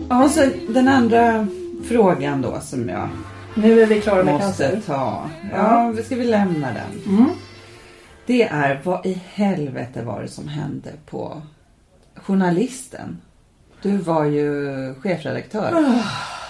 [0.09, 1.47] Ja, och så den andra
[1.87, 3.09] frågan då som jag
[3.55, 4.81] Nu är vi klara med måste cancer.
[4.85, 5.29] ta.
[5.53, 7.15] Ja, ska vi lämna den?
[7.17, 7.29] Mm.
[8.29, 11.41] Det är vad i helvete var det som hände på
[12.15, 13.21] Journalisten?
[13.81, 14.45] Du var ju
[14.95, 15.73] chefredaktör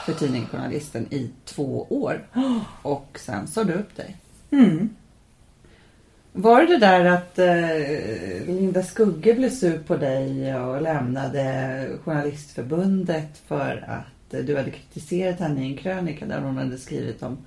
[0.06, 2.28] för tidningen Journalisten i två år.
[2.82, 4.18] Och sen sa du upp dig.
[4.52, 4.90] Mm.
[6.34, 13.38] Var det det där att eh, Linda Skugge blev sur på dig och lämnade Journalistförbundet
[13.48, 17.38] för att eh, du hade kritiserat henne i en krönika där hon hade skrivit om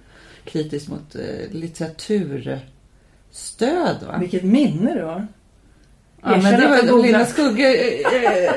[0.44, 1.52] kritiskt mot eh,
[3.32, 4.18] Stöd, va?
[4.18, 5.26] Vilket minne du har.
[6.24, 7.02] Ja, men det var.
[7.02, 8.52] Linda Skugge eh, eh,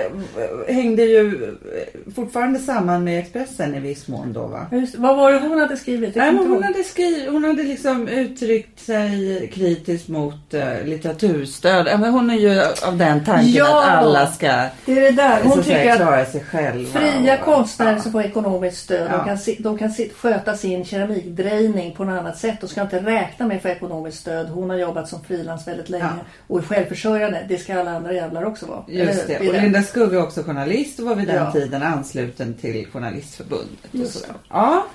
[0.75, 4.65] hängde ju eh, fortfarande samman med Expressen i viss mån då va?
[4.71, 6.15] Just, vad var det hon hade skrivit?
[6.15, 6.63] Nej, hon ihåg.
[6.63, 11.87] hade, skri- hon hade liksom uttryckt sig kritiskt mot eh, litteraturstöd.
[11.87, 13.83] Ja, men hon är ju av den tanken Ja!
[13.83, 14.47] att alla ska
[14.85, 15.39] Det är det där.
[15.43, 16.99] Hon tycker att klara sig själva.
[16.99, 17.99] fria och- konstnärer ja.
[18.01, 19.17] som får ekonomiskt stöd, Ja.
[19.17, 23.47] de kan, de kan sköta sin keramikdrejning på något annat sätt och ska inte räkna
[23.47, 24.49] med att få ekonomiskt stöd.
[24.49, 26.05] Hon har jobbat som frilans väldigt länge
[26.47, 27.45] och är självförsörjande.
[27.49, 28.83] Det ska alla andra jävlar också vara.
[28.87, 29.39] Just det.
[29.39, 29.61] Och det.
[29.61, 31.51] Linda Skugge är också journalist och var vid den Ja.
[31.51, 33.85] tiden ansluten till Journalistförbundet.
[33.91, 34.35] Och Just sådär.
[34.49, 34.85] Ja.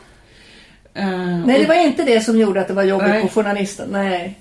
[0.94, 3.23] Eh, Nej, det och- var inte det som gjorde att det var jobbigt Nej.
[3.23, 3.88] på journalisten.
[3.92, 4.38] Nej.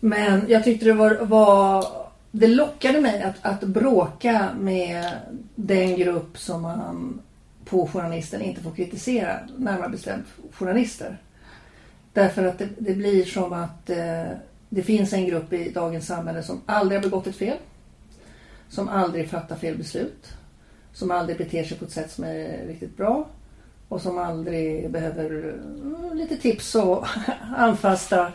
[0.00, 1.84] Men jag tyckte det var, var
[2.30, 5.10] det lockade mig att, att bråka med
[5.54, 7.20] den grupp som man
[7.64, 11.16] på journalisten inte får kritisera, närmare bestämt journalister.
[12.12, 14.22] Därför att det, det blir som att eh,
[14.68, 17.56] det finns en grupp i dagens samhälle som aldrig har begått ett fel.
[18.68, 20.26] Som aldrig fattar fel beslut.
[20.92, 23.28] Som aldrig beter sig på ett sätt som är riktigt bra.
[23.88, 25.54] Och som aldrig behöver
[26.10, 27.06] eh, lite tips och
[27.56, 28.32] anfasta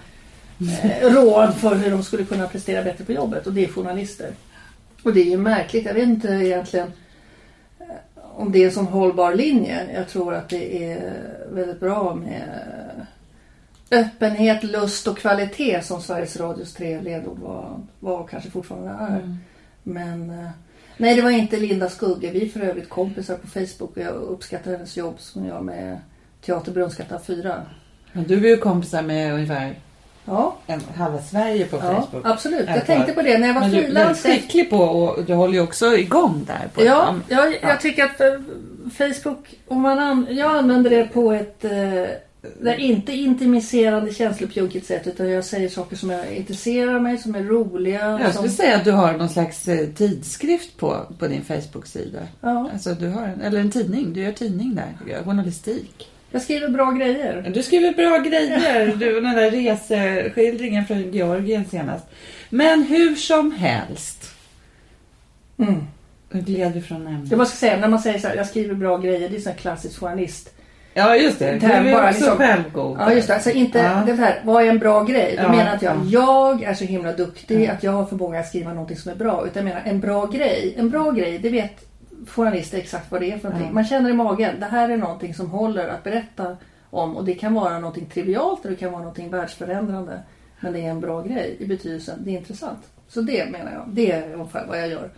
[0.83, 3.47] eh, råd för hur de skulle kunna prestera bättre på jobbet.
[3.47, 4.31] Och det är journalister.
[5.03, 5.85] Och det är ju märkligt.
[5.85, 6.91] Jag vet inte egentligen
[7.79, 7.85] eh,
[8.35, 9.87] om det är en sån hållbar linje.
[9.93, 11.13] Jag tror att det är
[11.51, 12.49] väldigt bra med
[13.91, 19.37] öppenhet, lust och kvalitet som Sveriges Radios tre ledord var, var och kanske fortfarande är.
[19.83, 20.49] Men eh,
[20.97, 22.29] nej, det var inte Linda Skugge.
[22.31, 25.61] Vi är för övrigt kompisar på Facebook och jag uppskattar hennes jobb som hon gör
[25.61, 25.97] med
[26.45, 27.61] Teater Brunnsgatan 4.
[28.13, 29.75] Men du är ju kompisar med ungefär
[30.25, 32.25] Ja, en, halva Sverige på ja Facebook.
[32.25, 32.69] absolut.
[32.69, 34.23] Jag tänkte på det när jag var Men du är frilans.
[34.23, 36.67] skicklig på och du håller ju också igång där.
[36.73, 37.57] På Ja, jag, Ja.
[37.61, 38.33] jag tycker att eh,
[38.97, 41.65] Facebook, om man an, jag använder det på ett
[42.43, 47.35] eh, där inte intimiserande känslopunkigt sätt utan jag säger saker som jag intresserar mig, som
[47.35, 48.09] är roliga.
[48.09, 52.19] Jag som, skulle säga att du har någon slags eh, tidskrift på, på din Facebook-sida.
[52.41, 56.09] ja, Alltså du har en, eller en tidning, du gör tidning där, journalistik.
[56.31, 57.51] jag skriver bra grejer.
[57.53, 62.05] Du skriver bra grejer, du och den där reseskildringen från Georgien senast.
[62.49, 64.29] Men hur som helst.
[65.57, 65.83] Mm.
[66.31, 67.31] Nu gled vi från ämnet.
[67.31, 69.51] Jag ska säga, när man säger så här, jag skriver bra grejer, det är sån
[69.51, 70.53] här klassisk journalist.
[70.93, 72.97] Ja just det, Det är bara också liksom- självgod.
[72.99, 74.03] Ja just det, alltså inte Ja.
[74.05, 75.33] det här, vad är en bra grej?
[75.37, 76.09] Då Ja, menar inte jag, ja.
[76.59, 77.71] jag är så himla duktig Ja.
[77.71, 79.43] att jag har förmåga att skriva någonting som är bra.
[79.47, 80.73] Utan jag menar en bra grej.
[80.77, 81.85] En bra grej, det vet
[82.27, 83.73] journalister exakt vad det är för någonting.
[83.73, 86.57] Man känner i magen, det här är någonting som håller att berätta
[86.89, 87.17] om.
[87.17, 90.19] Och det kan vara någonting trivialt och det kan vara någonting världsförändrande.
[90.59, 92.79] Men det är en bra grej i betydelsen, det är intressant.
[93.07, 95.09] Så det menar jag, det är ungefär vad jag gör.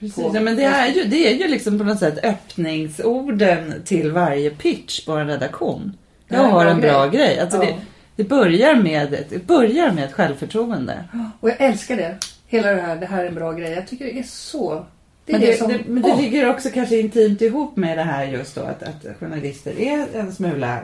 [0.00, 4.12] Precis, ja, men det är, ju, det är ju liksom på något sätt öppningsorden till
[4.12, 5.96] varje pitch på en redaktion.
[6.28, 7.26] Jag har en bra grej.
[7.26, 7.40] grej.
[7.40, 7.64] Alltså Ja.
[7.64, 7.74] det,
[8.16, 11.04] det, börjar med, det börjar med ett självförtroende.
[11.40, 12.16] Och jag älskar det.
[12.46, 13.70] Hela det här, det här är en bra grej.
[13.72, 14.86] Jag tycker det är så...
[15.24, 15.72] Det är Men det, det, som...
[15.86, 16.20] men det Åh!
[16.20, 20.32] ligger också kanske intimt ihop med det här just då att, att journalister är en
[20.32, 20.78] smula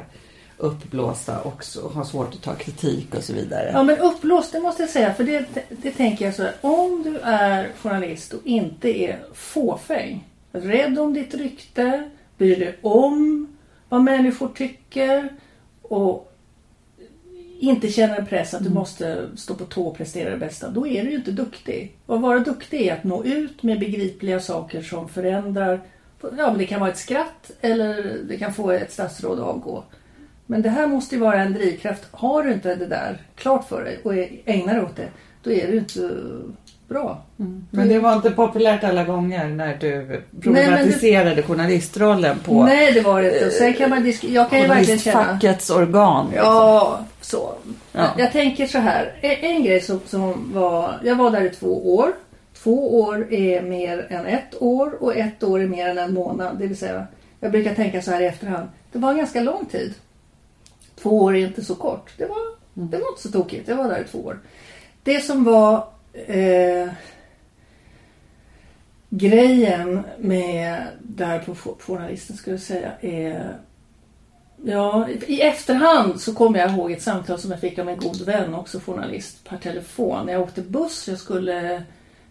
[0.58, 1.64] uppblåsta och
[1.94, 3.70] har svårt att ta kritik och så vidare.
[3.72, 5.14] Ja men uppblåst, det måste jag säga.
[5.14, 6.54] För det, det, det tänker jag så här.
[6.60, 10.28] Om du är journalist och inte är fåfäng.
[10.52, 12.10] Rädd om ditt rykte.
[12.38, 13.46] Bryr dig om
[13.88, 15.28] vad människor tycker.
[15.82, 16.32] Och
[17.60, 20.68] inte känner en press att du måste stå på tå och prestera det bästa.
[20.68, 21.96] Då är du ju inte duktig.
[22.06, 25.80] Och att vara duktig är att nå ut med begripliga saker som förändrar.
[26.22, 29.84] Ja men det kan vara ett skratt eller det kan få ett statsråd att avgå.
[30.46, 32.02] Men det här måste ju vara en drivkraft.
[32.10, 35.08] Har du inte det där klart för dig och ägnar dig åt det,
[35.42, 36.10] då är du inte
[36.88, 37.22] bra.
[37.70, 43.22] Men det var inte populärt alla gånger när du problematiserade journalistrollen på Nej, det var
[43.22, 43.50] det inte.
[43.50, 45.18] Sen kan man disk- Jag kan ju verkligen känna...
[45.18, 46.26] journalistfackets organ.
[46.30, 46.46] liksom.
[46.46, 47.54] Ja, så.
[47.92, 48.10] Ja.
[48.18, 49.12] Jag tänker så här.
[49.20, 51.00] En, en grej som, som var...
[51.04, 52.12] Jag var där i två år.
[52.62, 56.58] Två år är mer än ett år och ett år är mer än en månad.
[56.58, 57.06] Det vill säga,
[57.40, 58.68] jag brukar tänka så här i efterhand.
[58.92, 59.94] Det var en ganska lång tid.
[61.02, 62.12] Två år är inte så kort.
[62.18, 62.38] Det var,
[62.74, 63.68] det var inte så tokigt.
[63.68, 64.40] Jag var där i två år.
[65.02, 66.88] Det som var eh,
[69.10, 73.56] grejen med där på journalisten skulle jag säga är
[74.64, 78.20] Ja, i efterhand så kommer jag ihåg ett samtal som jag fick av en god
[78.20, 80.28] vän, också journalist, per telefon.
[80.28, 81.82] Jag åkte buss, jag skulle...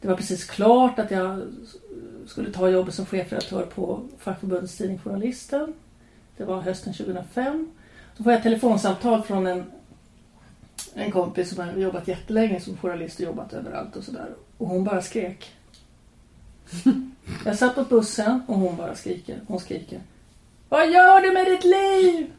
[0.01, 1.41] Det var precis klart att jag
[2.28, 5.73] skulle ta jobbet som chefredaktör på fackförbundets tidning Journalisten.
[6.38, 7.71] Det var hösten 2005.
[8.17, 9.63] Då får jag ett telefonsamtal från en,
[10.93, 14.28] en kompis som har jobbat jättelänge som journalist och jobbat överallt och sådär.
[14.58, 15.51] Och hon bara skrek.
[17.45, 19.39] Jag satt på bussen och hon bara skriker.
[19.47, 19.99] Hon skriker.
[20.69, 22.32] Vad gör du med ditt liv?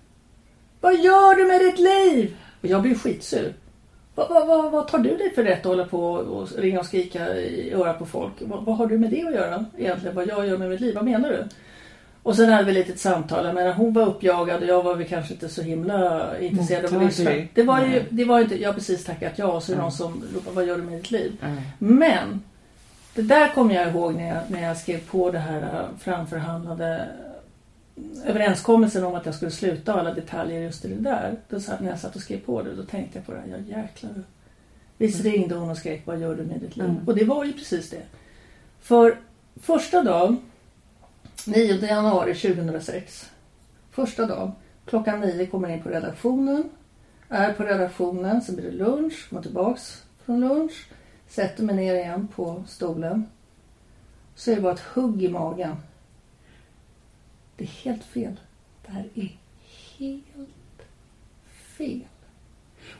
[0.80, 2.36] Vad gör du med ditt liv?
[2.60, 3.54] Och jag blir skitsur.
[4.14, 6.86] Vad, vad, vad, vad tar du dig för rätt att hålla på och ringa och
[6.86, 8.32] skrika i örat på folk?
[8.40, 10.16] Vad, vad har du med det att göra egentligen?
[10.16, 10.94] Vad jag gör med mitt liv?
[10.94, 11.44] Vad menar du?
[12.26, 13.46] Och sen hade vi lite ett samtal.
[13.46, 17.00] Jag menar, hon var uppjagad och jag var väl kanske inte så himla intresserad av
[17.00, 17.30] att lyssna.
[17.54, 19.80] Det var ju det var inte, jag har precis tackat ja och så är det
[19.80, 19.82] Mm.
[19.82, 21.32] någon som ropar vad gör du med ditt liv?
[21.42, 21.62] Mm.
[21.78, 22.42] Men
[23.14, 27.08] det där kommer jag ihåg när jag, när jag skrev på det här framförhandlade
[28.24, 31.36] överenskommelsen om att jag skulle sluta alla detaljer just i det där.
[31.48, 33.46] Då satt, när jag satt och skrev på det, då tänkte jag på det här.
[33.68, 34.12] Ja jäklar.
[34.98, 36.86] Visst ringde hon och skrek vad gör du med ditt liv?
[36.86, 37.02] Mm.
[37.06, 38.02] Och det var ju precis det.
[38.80, 39.16] För
[39.60, 40.36] första dagen,
[41.46, 43.30] 9 januari 2006.
[43.90, 44.52] Första dagen,
[44.86, 46.70] klockan 9 kommer jag in på redaktionen.
[47.28, 50.88] Är på redaktionen, sen blir det lunch, kommer tillbaks från lunch.
[51.28, 53.26] Sätter mig ner igen på stolen.
[54.34, 55.76] Så är det bara ett hugg i magen.
[57.56, 58.40] Det är helt fel.
[58.86, 59.36] Det här är
[59.98, 60.82] helt
[61.76, 62.04] fel.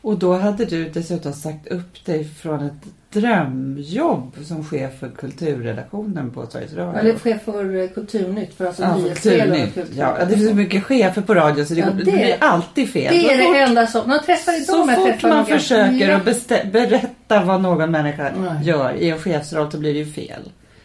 [0.03, 2.73] Och då hade du dessutom sagt upp dig från ett
[3.11, 7.01] drömjobb som chef för kulturredaktionen på Sveriges Radio.
[7.01, 9.71] Eller chef för eh, Kulturnytt, för alltså Ja, nyhetsdelen.
[9.71, 9.95] Kultur.
[9.99, 12.91] Ja, det finns så mycket chefer på radio så det, Ja, det, det- blir alltid
[12.91, 13.15] fel.
[13.15, 14.11] Det är det enda som...
[14.11, 17.91] Jag träffar idag så jag fort man någon- försöker Ja, att bestä- berätta vad någon
[17.91, 18.65] människa Nej.
[18.69, 20.43] gör i en chefsroll så blir det ju fel.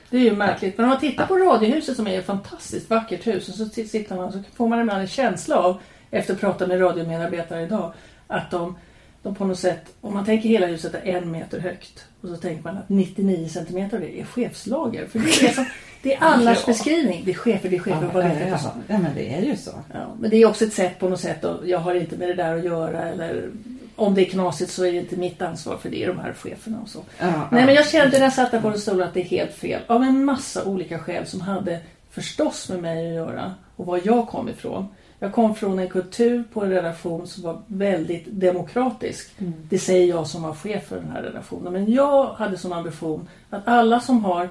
[0.10, 0.78] Det är ju märkligt.
[0.78, 4.16] Men om man tittar på Radiohuset som är ett fantastiskt vackert hus och så sitter
[4.16, 5.78] man så får man ibland en känsla av,
[6.12, 7.94] efter att prata med radiomedarbetare idag,
[8.28, 8.76] att de,
[9.24, 12.36] de på något sätt, om man tänker hela huset är en meter högt och så
[12.36, 15.06] tänker man att 99 centimeter av det är chefslager.
[15.08, 15.66] För det är, det som,
[16.02, 16.64] det är allas Ja.
[16.74, 17.22] beskrivning.
[17.26, 18.60] Det är chefer, det är chefer, vad vet jag inte.
[18.64, 19.72] ja, ja, men det är ju så.
[19.94, 22.28] Ja, men det är också ett sätt på något sätt och jag har inte med
[22.28, 23.50] det där att göra eller
[23.96, 26.34] om det är knasigt så är det inte mitt ansvar för det är de här
[26.34, 27.00] cheferna och så.
[27.20, 27.66] Ja, Nej ja.
[27.66, 29.82] men jag kände när jag satt där på den stolen att det är helt fel.
[29.88, 31.80] Av en massa olika skäl som hade
[32.10, 34.88] förstås med mig att göra och var jag kom ifrån.
[35.24, 39.32] Jag kom från en kultur på en redaktion som var väldigt demokratisk.
[39.70, 41.74] Det säger jag som var chef för den här redaktionen.
[41.74, 44.50] Men jag hade som ambition att alla som har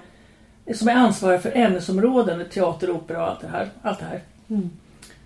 [0.75, 3.69] som är ansvariga för ämnesområden, teater, opera och allt det här.
[3.83, 4.23] Allt det här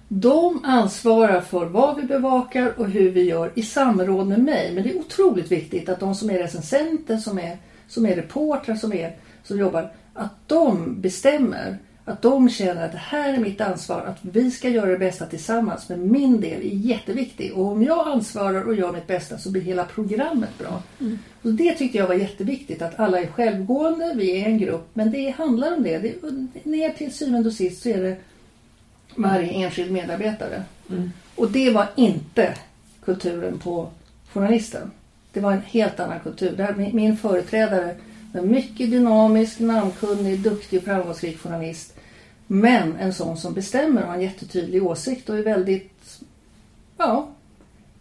[0.09, 4.75] de ansvarar för vad vi bevakar och hur vi gör i samråd med mig.
[4.75, 8.75] Men det är otroligt viktigt att de som är recensenter, som är, som är reportrar,
[8.75, 11.79] som, är, som jobbar, att de bestämmer.
[12.07, 15.27] Att de känner att det här är mitt ansvar, att vi ska göra det bästa
[15.27, 15.88] tillsammans.
[15.88, 19.62] Men min del är jätteviktig och om jag ansvarar och gör mitt bästa så blir
[19.62, 20.83] hela programmet bra.
[21.43, 24.88] Och det tyckte jag var jätteviktigt, att alla är självgående, vi är en grupp.
[24.95, 25.99] Men det handlar om det.
[25.99, 26.14] det
[26.64, 28.17] ner till syvende och sist så är det
[29.17, 30.62] varje enskild medarbetare.
[31.35, 32.55] Och det var inte
[33.05, 33.88] kulturen på
[34.33, 34.90] journalisten.
[35.33, 36.57] Det var en helt annan kultur.
[36.57, 37.95] Där min- företrädare
[38.38, 41.94] en mycket dynamisk, namnkunnig, duktig och framgångsrik journalist.
[42.47, 46.20] Men en sån som bestämmer och har en jättetydlig åsikt och är väldigt
[46.97, 47.29] ja,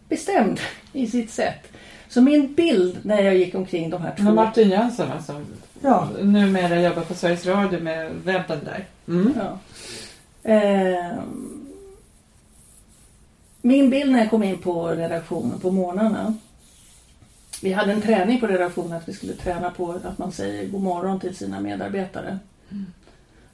[0.08, 0.60] bestämd
[0.92, 1.72] i sitt sätt.
[2.08, 4.22] Så min bild när jag gick omkring de här två...
[4.22, 5.42] Men Martin Jönsson alltså.
[5.80, 6.08] Ja.
[6.22, 8.86] Numera jobbar på Sveriges Radio med webben där.
[9.08, 9.32] Mm.
[9.36, 9.58] Ja.
[10.42, 11.66] Ehm,
[13.62, 16.34] min bild när jag kom in på redaktionen på morgnarna.
[17.64, 20.82] Vi hade en träning på redaktionen att vi skulle träna på att man säger god
[20.82, 22.38] morgon till sina medarbetare.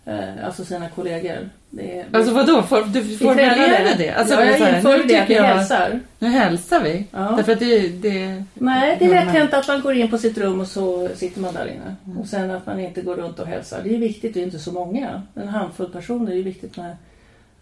[0.05, 1.49] Eh, alltså sina kollegor.
[1.71, 2.63] Det är, Alltså vadå?
[2.63, 4.11] For, du formulerade det?
[4.15, 6.01] Alltså, ja, är så jag här, införde det att vi jag- hälsar.
[6.19, 7.07] Nu hälsar vi.
[7.11, 7.35] Ja.
[7.37, 8.45] Därför att det, det...
[8.55, 11.41] Nej, det är lätt hänt att man går in på sitt rum och så sitter
[11.41, 11.97] man där inne.
[12.21, 13.81] Och sen att man inte går runt och hälsar.
[13.85, 15.23] Det är viktigt, det är inte så många.
[15.35, 16.97] En handfull personer, är viktigt med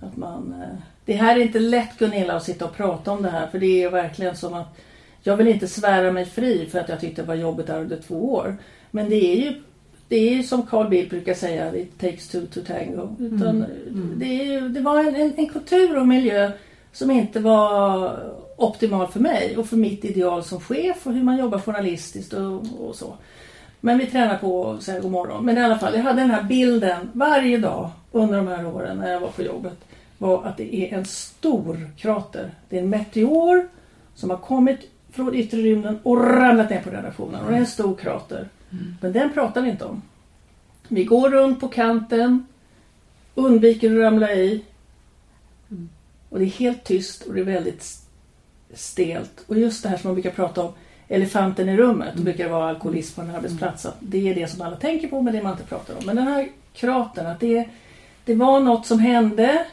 [0.00, 0.54] att man...
[0.62, 3.58] eh, Det här är inte lätt Gunilla att sitta och prata om det här för
[3.58, 4.76] det är verkligen som att
[5.22, 7.96] jag vill inte svära mig fri för att jag tyckte det var jobbigt där under
[7.96, 8.56] två år.
[8.90, 9.62] Men det är ju
[10.08, 13.16] det är ju som Carl Bildt brukar säga, it takes two to tango.
[13.18, 13.64] Utan
[14.16, 16.50] Det, är ju, det var en, en, en kultur och miljö
[16.92, 18.18] som inte var
[18.56, 22.62] optimal för mig och för mitt ideal som chef och hur man jobbar journalistiskt och,
[22.80, 23.14] och så.
[23.80, 25.44] Men vi tränar på att säga god morgon.
[25.44, 28.98] Men i alla fall, jag hade den här bilden varje dag under de här åren
[28.98, 29.78] när jag var på jobbet.
[30.18, 32.50] Var att det är en stor krater.
[32.68, 33.68] Det är en meteor
[34.14, 34.80] som har kommit
[35.24, 37.44] från yttre rymden och ramlat ner på redaktionen.
[37.44, 38.48] Och det är en stor krater.
[39.00, 40.02] Men den pratar vi inte om.
[40.88, 42.46] Vi går runt på kanten,
[43.34, 44.64] undviker att ramla i.
[46.28, 47.98] Och det är helt tyst och det är väldigt
[48.74, 49.44] stelt.
[49.46, 50.72] Och just det här som man brukar prata om,
[51.08, 53.86] elefanten i rummet, då brukar det vara alkoholism på en arbetsplats.
[53.86, 56.06] Att det är det som alla tänker på men det man inte pratar om.
[56.06, 57.68] Men den här kratern, att det,
[58.24, 59.66] det var något som hände,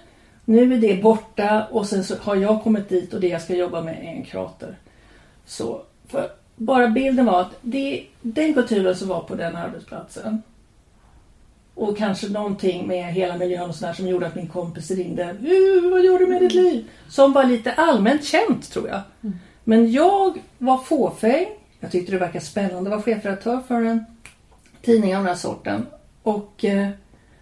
[0.45, 3.55] nu är det borta och sen så har jag kommit dit och det jag ska
[3.55, 4.75] jobba med är en krater.
[5.45, 10.41] Så, för bara bilden var att det, den kulturen som var på den arbetsplatsen
[11.75, 15.23] och kanske någonting med hela miljön och sådär som gjorde att min kompis ringde.
[15.23, 16.89] "Uh, Vad gör du med ditt liv?
[17.09, 19.01] Som var lite allmänt känt tror jag.
[19.63, 21.45] Men jag var fåfäng.
[21.79, 24.05] Jag tyckte det verkade spännande att vara chefredaktör för en
[24.81, 25.85] tidning av den här sorten.
[26.23, 26.89] Och eh,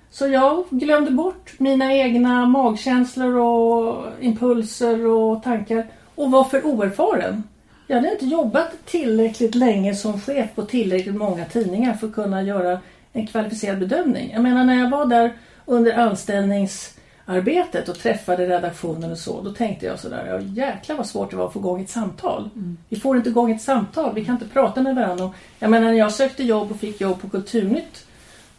[0.09, 7.43] så jag glömde bort mina egna magkänslor och impulser och tankar och var för oerfaren.
[7.87, 12.41] Jag hade inte jobbat tillräckligt länge som chef på tillräckligt många tidningar för att kunna
[12.41, 12.79] göra
[13.13, 14.31] en kvalificerad bedömning.
[14.33, 15.33] Jag menar när jag var där
[15.65, 21.31] under anställningsarbetet och träffade redaktionen och så, då tänkte jag sådär, ja jäklar vad svårt
[21.31, 22.49] det var att få igång ett samtal.
[22.89, 25.31] Vi får inte igång ett samtal, vi kan inte prata med varandra.
[25.59, 28.05] Jag menar när jag sökte jobb och fick jobb på Kulturnytt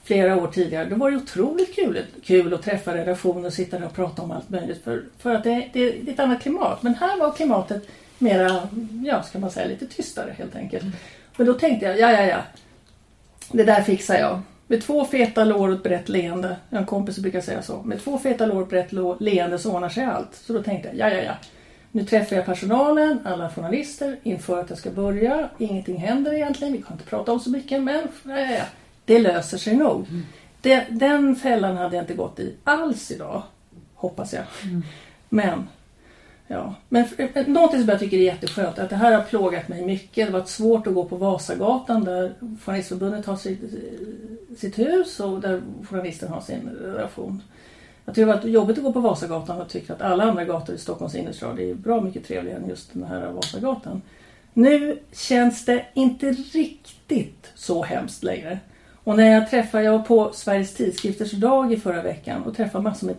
[0.04, 3.86] flera år tidigare, då var det otroligt kul, kul att träffa redaktionen och sitta där
[3.86, 4.84] och prata om allt möjligt.
[4.84, 6.82] För, för att det, det, det är ett annat klimat.
[6.82, 7.88] Men här var klimatet
[8.24, 8.68] mera,
[9.04, 10.84] ja ska man säga, lite tystare helt enkelt.
[11.36, 12.42] Men då tänkte jag, ja ja ja,
[13.52, 14.40] det där fixar jag.
[14.66, 16.56] Med två feta lår och ett brett leende.
[16.70, 17.82] En kompis brukar säga så.
[17.82, 20.34] Med två feta lår och ett brett leende så ordnar sig allt.
[20.34, 21.34] Så då tänkte jag, ja ja ja.
[21.92, 25.48] Nu träffar jag personalen, alla journalister inför att jag ska börja.
[25.58, 26.72] Ingenting händer egentligen.
[26.72, 27.82] Vi kan inte prata om så mycket.
[27.82, 28.64] Men ja, ja, ja.
[29.04, 30.06] det löser sig nog.
[30.60, 33.42] Det, den fällan hade jag inte gått i alls idag.
[33.94, 34.44] Hoppas jag.
[35.28, 35.68] Men
[36.46, 37.06] Ja, men
[37.46, 40.14] någonting som jag tycker är jätteskönt att det här har plågat mig mycket.
[40.14, 42.34] Det har varit svårt att gå på Vasagatan där
[42.64, 43.60] Journalistförbundet har sitt,
[44.56, 47.42] sitt hus och där journalisten har sin redaktion.
[48.04, 50.44] Jag tycker det har varit jobbigt att gå på Vasagatan och tyckt att alla andra
[50.44, 54.02] gator i Stockholms innerstad är bra mycket trevligare än just den här Vasagatan.
[54.52, 58.58] Nu känns det inte riktigt så hemskt längre.
[59.04, 62.84] Och när jag träffar, jag var på Sveriges tidskrifters dag i förra veckan och träffade
[62.84, 63.16] massor med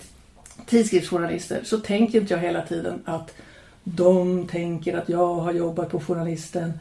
[0.66, 3.34] tidskriftsjournalister så tänker inte jag hela tiden att
[3.84, 6.74] De tänker att jag har jobbat på journalisten.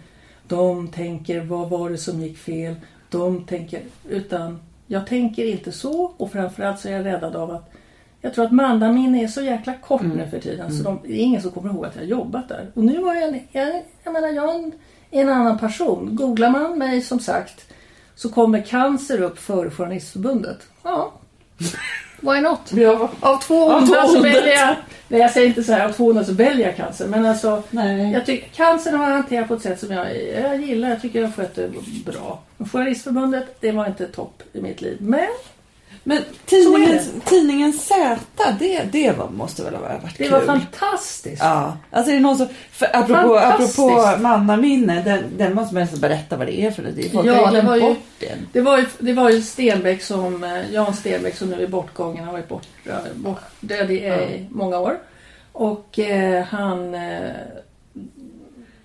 [0.49, 2.75] De tänker vad var det som gick fel.
[3.11, 7.71] De tänker, utan jag tänker inte så och framförallt så är jag räddad av att
[8.21, 11.19] jag tror att mannaminne är så jäkla kort nu för tiden så de, det är
[11.19, 12.71] ingen som kommer ihåg att jag har jobbat där.
[12.75, 14.73] Och nu var jag, en- jag, jag menar jag är en,
[15.11, 16.17] en annan person.
[16.17, 17.65] Googlar man mig som sagt
[18.15, 20.59] så kommer cancer upp före Journalistförbundet.
[20.83, 21.13] Ja,
[22.25, 22.73] why not?
[22.73, 23.11] Ja.
[23.21, 24.77] Av två onda så väljer jag,
[25.09, 27.07] nej jag säger inte så här, av två onda så väljer jag cancer.
[27.07, 28.13] Men alltså, Nej.
[28.13, 30.07] jag tycker cancern har jag hanterat på ett sätt som jag,
[30.43, 30.89] jag gillar.
[30.89, 31.71] Jag tycker jag har skött det
[32.07, 32.41] bra.
[32.73, 34.97] Journalistförbundet, det var inte topp i mitt liv.
[35.01, 35.29] Men
[36.07, 36.23] Men
[37.27, 38.19] tidningen, Z,
[38.59, 40.33] det, det var, måste väl ha varit det kul?
[40.33, 41.43] var fantastiskt.
[41.43, 46.01] Ja, alltså är det någon som, för apropå, apropå mannaminne, den, den måste man nästan
[46.01, 47.11] berätta vad det är för det.
[47.13, 48.39] Folk Ja, har det var ju- den.
[48.53, 52.25] Det var ju, det var ju Stenbeck som, eh, Jan Stenbeck som nu är bortgången.
[52.25, 52.67] Han var ju bort,
[53.15, 54.99] bort, död i eh, många år.
[55.53, 57.31] Och eh, han eh,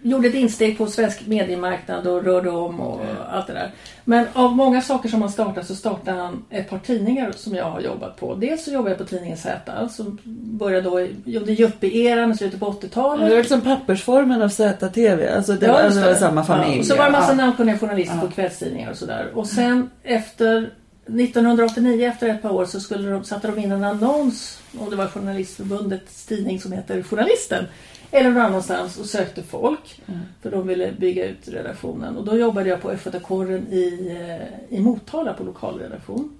[0.01, 3.71] gjorde ett insteg på svensk mediemarknad och rörde om och allt det där.
[4.03, 7.65] Men av många saker som han startade så startade han ett par tidningar som jag
[7.65, 8.35] har jobbat på.
[8.35, 10.17] Dels så jobbade jag på tidningen Z som
[10.59, 10.99] började då
[11.39, 13.29] under Yuppie-eran i slutet på Det 80-talet.
[13.29, 16.73] var liksom pappersformen av ZTV, alltså det, var, just alltså, det var samma familj.
[16.73, 17.35] Ja, och så var det massa ja.
[17.37, 18.21] namnkunniga journalister Ja.
[18.21, 19.31] på kvällstidningar och sådär.
[19.33, 20.69] Och sen efter
[21.05, 24.59] 1989, efter ett par år, så skulle de, satte de in en annons.
[24.79, 27.65] Och det var Journalistförbundets tidning som heter Journalisten.
[28.11, 30.01] Eller någon annanstans och sökte folk.
[30.07, 30.19] Mm.
[30.41, 32.17] För de ville bygga ut redaktionen.
[32.17, 36.37] Och då jobbade jag på Östgötakorren i, eh, i Motala på lokalredaktion.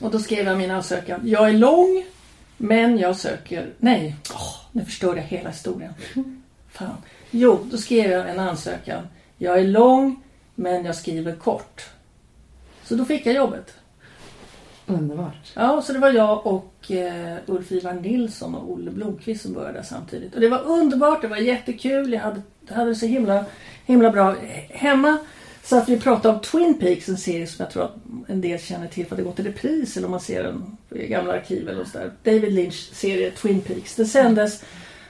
[0.00, 1.20] Och då skrev jag min ansökan.
[1.24, 2.04] Jag är lång,
[2.56, 3.72] men jag söker...
[3.78, 5.92] Nej, åh, nu förstör jag hela historien.
[6.68, 6.96] Fan.
[7.30, 9.06] Jo, då skrev jag en ansökan.
[9.38, 10.22] Jag är lång,
[10.54, 11.90] men jag skriver kort.
[12.84, 13.74] Så då fick jag jobbet.
[14.94, 15.52] Underbart.
[15.54, 19.84] Ja, så det var jag och eh, Ulf Ivar Nilsson och Olle Blomqvist som började
[19.84, 20.34] samtidigt.
[20.34, 22.12] Och det var underbart, det var jättekul.
[22.12, 23.44] Jag hade, hade det så himla,
[23.86, 24.36] himla bra
[24.68, 25.18] hemma.
[25.62, 27.96] Så att vi pratade om Twin Peaks, en serie som jag tror att
[28.28, 30.76] en del känner till för att det gått i repris eller om man ser den
[30.94, 32.12] i gamla arkiv eller sådär.
[32.22, 33.96] David Lynch serie Twin Peaks.
[33.96, 34.64] Den sändes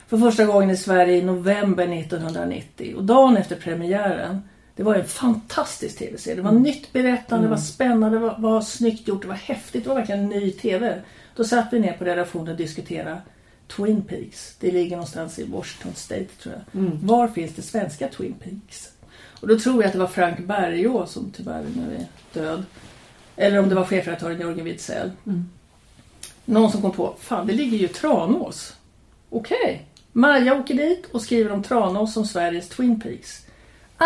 [0.08, 4.40] för första gången i Sverige i november 1990 och dagen efter premiären
[4.80, 6.36] det var en fantastisk tv-serie.
[6.36, 9.82] Det var nytt berättande, det var spännande, det var, var snyggt gjort, det var häftigt.
[9.84, 11.02] Det var verkligen en ny tv.
[11.36, 13.20] Då satt vi ner på redaktionen och diskuterade
[13.76, 14.56] Twin Peaks.
[14.60, 16.80] Det ligger någonstans i Washington State tror jag.
[17.02, 18.92] Var finns det svenska Twin Peaks?
[19.40, 22.06] Och då tror jag att det var Frank Bergå som tyvärr nu är
[22.40, 22.64] död.
[23.36, 25.10] Eller om det var chefredaktören Jörgen Widsell.
[26.44, 28.76] Någon som kom på, fan det ligger ju Tranås.
[29.30, 29.86] Okej.
[30.12, 33.46] Maja åker dit och skriver om Tranås som Sveriges Twin Peaks.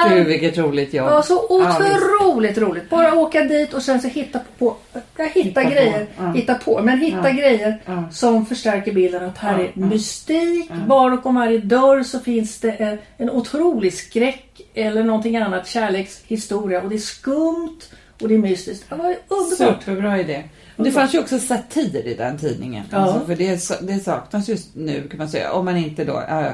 [0.08, 1.08] Gud vilket roligt jobb.
[1.10, 1.76] Ja, så Ja,
[2.10, 2.90] otroligt roligt.
[2.90, 4.76] Bara åka dit och sen så hitta på,
[5.16, 6.32] jag hitta, Hitta på, grejer, ja.
[6.32, 7.34] hitta på, men hitta Ja.
[7.34, 8.04] grejer Ja.
[8.12, 9.86] som förstärker bilden att här Ja, är ja.
[9.86, 10.76] mystik, Ja.
[10.86, 16.96] bakom varje dörr så finns det en, otrolig skräck eller någonting annat, kärlekshistoria och det
[16.96, 17.80] är skumt
[18.22, 18.84] och det är mystiskt.
[18.90, 19.82] Det var underbart.
[19.82, 20.42] Superbra idé.
[20.76, 22.84] Det fanns ju också satir i den tidningen.
[22.90, 22.98] Ja.
[22.98, 25.52] Alltså, för det, det saknas just nu kan man säga.
[25.52, 26.46] Om man inte då äh,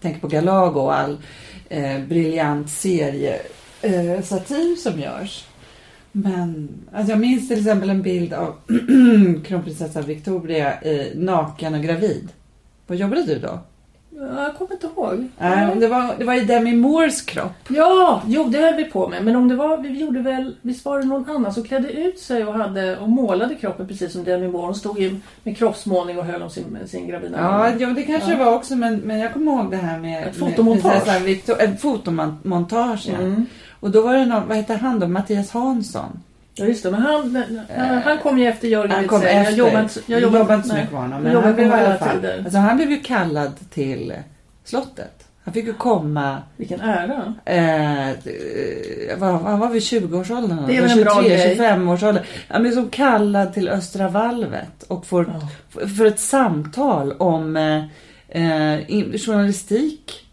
[0.00, 1.16] tänker på Galago och all
[1.68, 5.44] eh, briljant seriesatir eh, som görs.
[6.12, 8.54] Men alltså jag minns till exempel en bild av
[9.44, 12.28] kronprinsessan Victoria eh, naken och gravid.
[12.86, 13.60] Vad jobbade du då?
[14.20, 15.28] Ja, Jag kommer inte ihåg.
[15.38, 17.52] Nej, det, var, det var i Demi Moores kropp.
[17.68, 19.24] Ja, jo det höll vi på med.
[19.24, 22.18] Men om det var, vi gjorde väl, visst var det någon annan som klädde ut
[22.18, 24.66] sig och, hade, och målade kroppen precis som Demi Moore.
[24.66, 28.30] Hon stod ju med kroppsmålning och höll om sin, sin gravida Ja, ja det kanske
[28.30, 30.28] det var också men, men jag kommer ihåg det här med...
[30.28, 30.84] Ett fotomontage.
[30.84, 33.18] Med prinsessan Victor, ett fotomontage, ja.
[33.18, 33.46] Mm.
[33.80, 35.08] Och då var det någon, vad hette han då?
[35.08, 36.20] Mattias Hansson.
[36.58, 37.42] Ja just det, men han,
[37.76, 39.34] han, han kom ju efter Jörgen Han kom efter.
[39.34, 41.22] Jag jobbade inte, jag jobbade inte så mycket med honom.
[41.22, 42.38] Men jobbade han blev, i alla fall, tider.
[42.38, 44.14] alltså han blev ju kallad till
[44.64, 45.24] slottet.
[45.44, 46.42] Han fick ju komma...
[46.56, 47.34] Vilken ära.
[47.44, 48.16] Eh, eh,
[49.18, 50.66] vad, han var vid 20-årsåldern.
[50.66, 51.56] Det är väl en bra grej.
[51.58, 52.24] 25-årsåldern.
[52.48, 55.40] Han blev som kallad till Östra valvet och får,
[55.72, 55.86] Ja.
[55.88, 57.84] för ett samtal om eh,
[58.28, 58.78] eh,
[59.18, 60.26] journalistik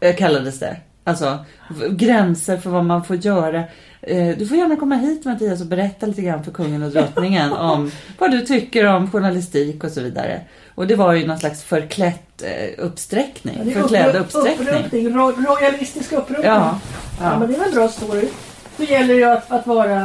[0.00, 0.76] eh, kallades det.
[1.04, 1.38] Alltså
[1.90, 3.64] gränser för vad man får göra.
[4.02, 7.52] Eh, du får gärna komma hit Mattias och berätta lite grann för kungen och drottningen
[7.70, 10.40] om vad du tycker om journalistik och så vidare.
[10.74, 13.58] Och det var ju någon slags förklätt eh, uppsträckning.
[13.64, 14.68] Ja, förklädd uppsträckning.
[14.68, 16.46] Upprustning, ro, royalistisk upprustning.
[16.46, 16.80] Ja,
[17.20, 17.56] Ja, men ja.
[17.56, 18.28] det är en bra story.
[18.76, 19.98] Då gäller det ju att, att vara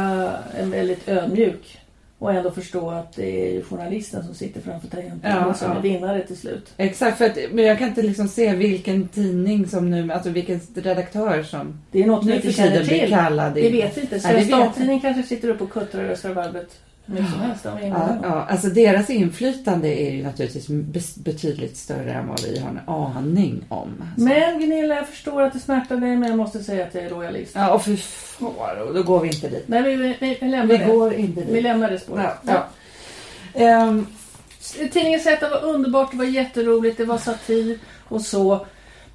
[0.58, 1.80] en väldigt ödmjuk
[2.26, 5.76] och ändå förstå att det är journalisten som sitter framför tangentbordet Ja, som ja.
[5.78, 6.72] är vinnare till slut.
[6.76, 10.60] Exakt, för att, men jag kan inte liksom se vilken tidning som nu, alltså vilken
[10.74, 13.10] redaktör som Det är något vi nu inte för känner blir till.
[13.10, 13.54] kallad.
[13.54, 14.14] Det vet vi inte.
[14.18, 14.60] Vet jag.
[14.60, 16.14] Damtidning kanske sitter upp och kuttrar i hur
[17.06, 17.66] mycket som helst.
[17.66, 20.68] av en Ja, ja, alltså deras inflytande är ju naturligtvis
[21.16, 23.88] betydligt större än vad vi har en aning om.
[24.00, 24.20] Alltså.
[24.28, 27.10] Men Gunilla, jag förstår att det smärtar dig men jag måste säga att jag är
[27.10, 27.52] royalist.
[27.54, 29.64] Ja, och för far, då går vi inte dit.
[29.66, 30.84] Nej, vi, vi, vi, lämnar Vi det.
[30.92, 31.62] går inte Vi dit.
[31.62, 32.26] lämnar det spåret.
[32.42, 32.52] Ja,
[33.54, 33.60] ja.
[33.60, 34.06] Ehm,
[34.92, 37.78] Tidningen Z var underbart, det var jätteroligt, det var satir
[38.08, 38.66] och så.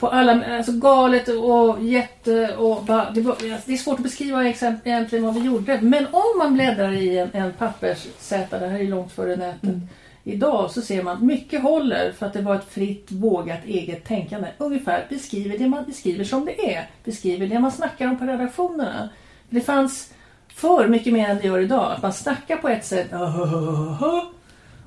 [0.02, 3.36] På alla, alltså galet och jätte och bara, det, var,
[3.66, 5.80] det är svårt att beskriva egentligen vad vi gjorde.
[5.82, 9.76] Men om man bläddrar i en, en papperssäta, det här är långt före nätet.
[10.24, 14.48] Idag så ser man mycket håller för att det var ett fritt, vågat, eget tänkande.
[14.58, 16.90] Ungefär beskriver det man beskriver som det är.
[17.04, 19.10] Beskriver det man snackar om på redaktionerna.
[19.50, 20.14] Det fanns
[20.48, 21.92] för mycket mer än det gör idag.
[21.92, 23.14] Att man snackar på ett sätt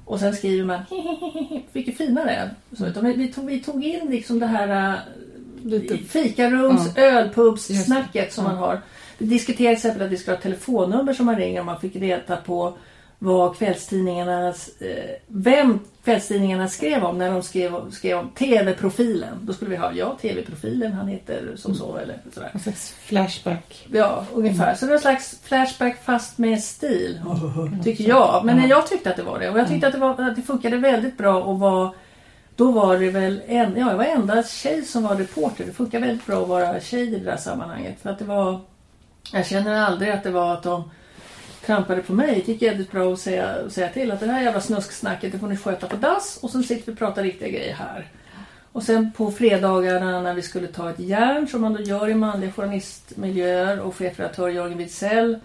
[0.05, 0.81] och sen skriver man
[1.73, 2.51] vilket finare.
[2.79, 4.99] Så, utan vi, vi, tog, vi tog in liksom det här äh,
[5.65, 7.03] Lite- fikarums, Ja.
[7.03, 8.51] ölpubs-snacket som Ja.
[8.51, 8.81] man har.
[9.19, 11.97] Vi diskuterade till exempel att vi skulle ha telefonnummer som man ringer om man fick
[11.97, 12.77] reda på
[13.19, 19.39] vad kvällstidningarnas, eh, vem kvällstidningarna skrev om när de skrev, skrev om TV-profilen.
[19.43, 22.51] Då skulle vi ha, ja TV-profilen, han heter så så eller sådär.
[22.53, 23.87] någon slags flashback.
[23.93, 24.75] Ja, ungefär.
[24.75, 27.21] Så det var en slags flashback fast med stil.
[27.85, 28.45] Tycker jag.
[28.45, 29.51] Men jag tyckte att det var det.
[29.51, 31.95] Och jag tyckte att det, var, att det funkade väldigt bra och var
[32.57, 35.65] då var det väl en, ja, jag var enda tjej som var reporter.
[35.65, 38.01] Det funkar väldigt bra att vara tjej i det där sammanhanget.
[38.03, 38.61] För att det var,
[39.33, 40.91] jag känner aldrig att det var att de
[41.67, 42.43] trampade på mig.
[42.47, 45.49] Det gick jävligt bra att säga, säga till att det här jävla snusksnacket det får
[45.49, 48.11] ni sköta på dass och sen sitter vi och pratar riktiga grejer här.
[48.73, 52.15] Och sen på fredagarna när vi skulle ta ett järn som man då gör i
[52.15, 55.39] manliga journalistmiljöer och chefredaktör Jörgen Widsell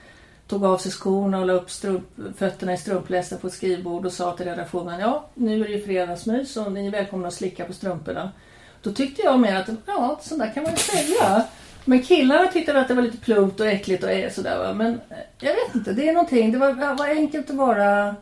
[0.48, 2.06] tog av sig skorna och la upp strump,
[2.38, 5.82] fötterna i strumplästen på ett skrivbord och sa till redaktionen ja nu är det ju
[5.82, 8.32] fredagsmys och ni är välkomna att slicka på strumporna.
[8.82, 11.46] Då tyckte jag med att ja så där kan man ju säga.
[11.90, 14.74] Men killarna tyckte att det var lite plumpt och äckligt och är sådär va.
[14.74, 16.52] Men eh, jag vet inte, det är någonting.
[16.52, 18.16] Det var, var enkelt att vara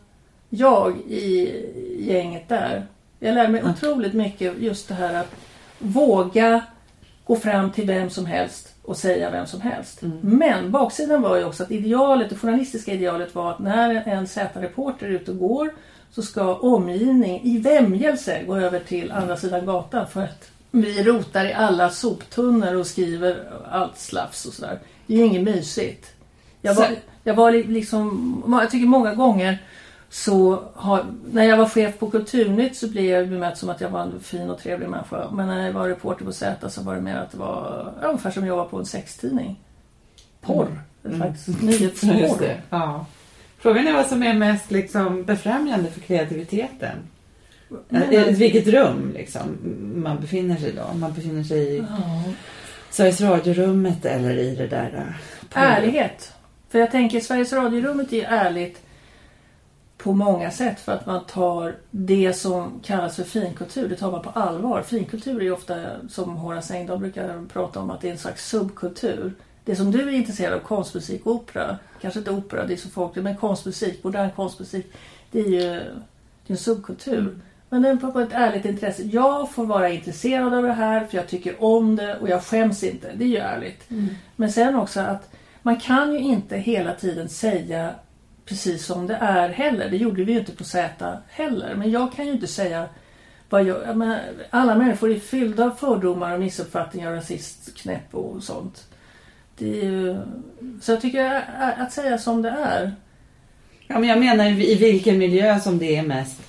[0.50, 1.54] jag i
[2.00, 2.86] gänget där.
[3.20, 5.36] Jag lärde mig otroligt mycket just det här att
[5.80, 6.62] våga
[7.26, 10.00] gå fram till vem som helst och säga vem som helst.
[10.22, 15.06] Men baksidan var ju också att idealet, det journalistiska idealet var att när en Z-reporter
[15.06, 15.74] är ute och går
[16.12, 21.46] så ska omgivning i vämjelse gå över till andra sidan gatan för att vi rotar
[21.46, 24.80] i alla soptunnor och skriver allt slafs och sådär.
[25.08, 26.12] Det är ju inget mysigt.
[26.62, 26.88] Jag var,
[27.24, 29.64] jag var li- liksom, jag tycker många gånger
[30.10, 33.90] så har, när jag var chef på Kulturnytt så blev jag bemött som att jag
[33.90, 35.30] var en fin och trevlig människa.
[35.32, 38.32] Men när jag var reporter på Z så var det mer att det var ungefär
[38.32, 39.60] som jag var på en sextidning.
[40.42, 40.82] Porr.
[41.16, 42.62] Slags Just nyhetsporr.
[42.70, 43.06] Ja.
[43.60, 46.98] Frågan är vad som är mest liksom, befrämjande för kreativiteten.
[47.90, 49.42] Men- Vilket rum liksom,
[49.96, 50.94] man befinner sig i då.
[50.98, 52.24] Man befinner sig i Ja.
[52.90, 54.94] Sveriges Radio-rummet eller i det där...
[54.96, 56.34] eh, på- Ärlighet.
[56.70, 58.82] För jag tänker Sveriges Radio-rummet är ärligt
[59.98, 64.22] på många sätt för att man tar det som kallas för finkultur, det tar man
[64.22, 64.82] på allvar.
[64.82, 65.76] Finkultur är ju ofta,
[66.10, 69.34] som Horace Engdahl brukar prata om, att det är en slags subkultur.
[69.66, 72.90] Det som du är intresserad av, konstmusik och opera, kanske inte opera, det är så
[72.90, 74.92] folkligt, men konstmusik, modern konstmusik,
[75.32, 75.60] det är ju
[76.48, 77.40] det är en subkultur.
[77.70, 79.04] Men det är på ett ärligt intresse.
[79.04, 82.84] Jag får vara intresserad av det här för jag tycker om det och jag skäms
[82.84, 83.12] inte.
[83.16, 83.90] Det är ju ärligt.
[84.36, 85.30] Men sen också att
[85.62, 87.92] man kan ju inte hela tiden säga
[88.46, 89.90] precis som det är heller.
[89.90, 91.76] Det gjorde vi ju inte på Z heller.
[91.76, 92.86] Men jag kan ju inte säga
[93.50, 98.88] vad jag, menar, alla människor är fyllda av fördomar och missuppfattningar och rasistknäpp och sånt.
[99.58, 100.18] Det är ju,
[100.82, 101.44] så jag tycker
[101.78, 102.96] att, säga som det är.
[103.88, 106.42] Ja, men jag menar i vilken miljö som det är mest...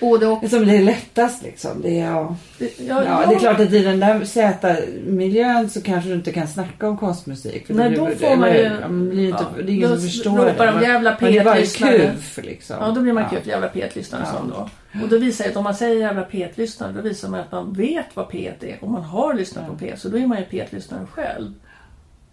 [0.00, 0.50] Både och.
[0.50, 1.82] Som det är lättast liksom.
[1.82, 2.36] Det är, ja.
[2.58, 6.48] Det, Ja, det är klart att i den där Z-miljön så kanske du inte kan
[6.48, 7.66] snacka om konstmusik.
[7.66, 9.72] För Nej, det då blir- får man ju- eller- ja, man blir inte, ja, det
[9.72, 11.98] är ingen då som förstår ropar de jävla Man är bara P1-lyssnare.
[11.98, 12.76] kuf liksom.
[12.80, 13.28] Ja, då blir man Ja.
[13.38, 13.48] kul.
[13.48, 14.38] Jävla P1-lyssnare Ja.
[14.38, 14.68] som då.
[15.02, 17.72] Och då visar det att om man säger jävla P1-lyssnare då visar man att man
[17.72, 18.78] vet vad P1 är.
[18.80, 21.52] Och man har lyssnat på P1 så då är man ju P1-lyssnare själv.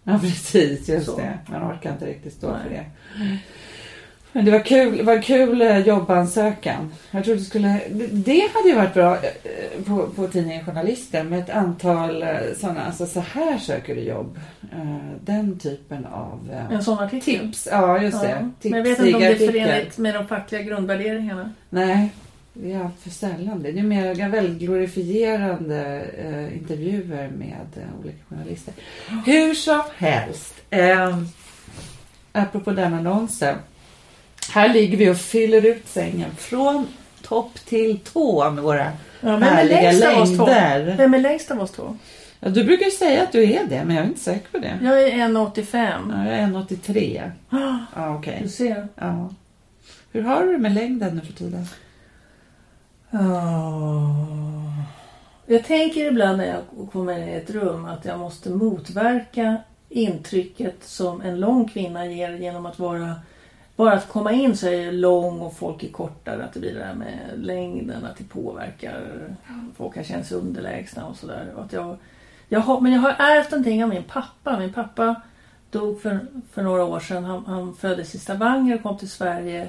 [0.04, 0.88] Ja, precis.
[0.88, 1.16] Just Så.
[1.16, 1.38] det.
[1.50, 2.56] Man orkar inte riktigt stå Nej.
[2.62, 2.84] för det.
[4.32, 6.92] Men det var kul, det var kul eh, jobbansökan.
[7.10, 7.80] Jag trodde det skulle...
[7.90, 12.28] det- Det hade ju varit bra eh, på, på tidningen Journalisten med ett antal eh,
[12.60, 14.40] sådana, alltså så här söker du jobb.
[15.20, 17.40] Den typen av En sån artikel.
[17.40, 17.68] tips.
[17.70, 18.28] Ja, just Ja.
[18.60, 18.68] det.
[18.70, 21.52] Men jag vet inte om det är förenligt med de fackliga grundvärderingarna.
[21.70, 22.08] Nej,
[22.54, 23.62] det är allt för sällan.
[23.62, 26.04] Det är ju mer väldigt glorifierande
[26.54, 27.56] intervjuer med
[28.02, 28.74] olika journalister.
[29.26, 30.54] Hur som helst.
[30.70, 31.18] Eh,
[32.32, 33.56] apropå den annonsen.
[34.50, 36.86] Här ligger vi och fyller ut sängen från
[37.22, 40.96] topp till tå med våra Ja, härliga längder.
[40.96, 41.96] Vem är längst av oss två?
[42.40, 44.58] Ja, du brukar ju säga att du är det, men jag är inte säker på
[44.58, 44.78] det.
[44.82, 46.12] Jag är 1,85.
[46.12, 47.30] Ja, jag är 1,83.
[47.96, 48.40] Ja, okej.
[48.42, 48.88] Du ser.
[48.94, 49.30] Ja.
[50.12, 51.66] Hur har du det med längden nu för tiden?
[53.10, 53.20] Ja.
[55.46, 59.56] Jag tänker ibland när jag kommer in i ett rum att jag måste motverka
[59.88, 63.14] intrycket som en lång kvinna ger genom att vara
[63.84, 66.44] bara att komma in så är lång och folk är kortare.
[66.44, 69.28] Att det blir det där med längden, att det påverkar.
[69.76, 71.52] Folk kan känna sig underlägsna och sådär.
[71.70, 71.96] Jag,
[72.48, 74.58] jag har, men jag har ärvt någonting av min pappa.
[74.58, 75.22] Min pappa
[75.70, 76.20] dog för,
[76.52, 77.24] för några år sedan.
[77.24, 79.68] Han, han föddes i Stavanger och kom till Sverige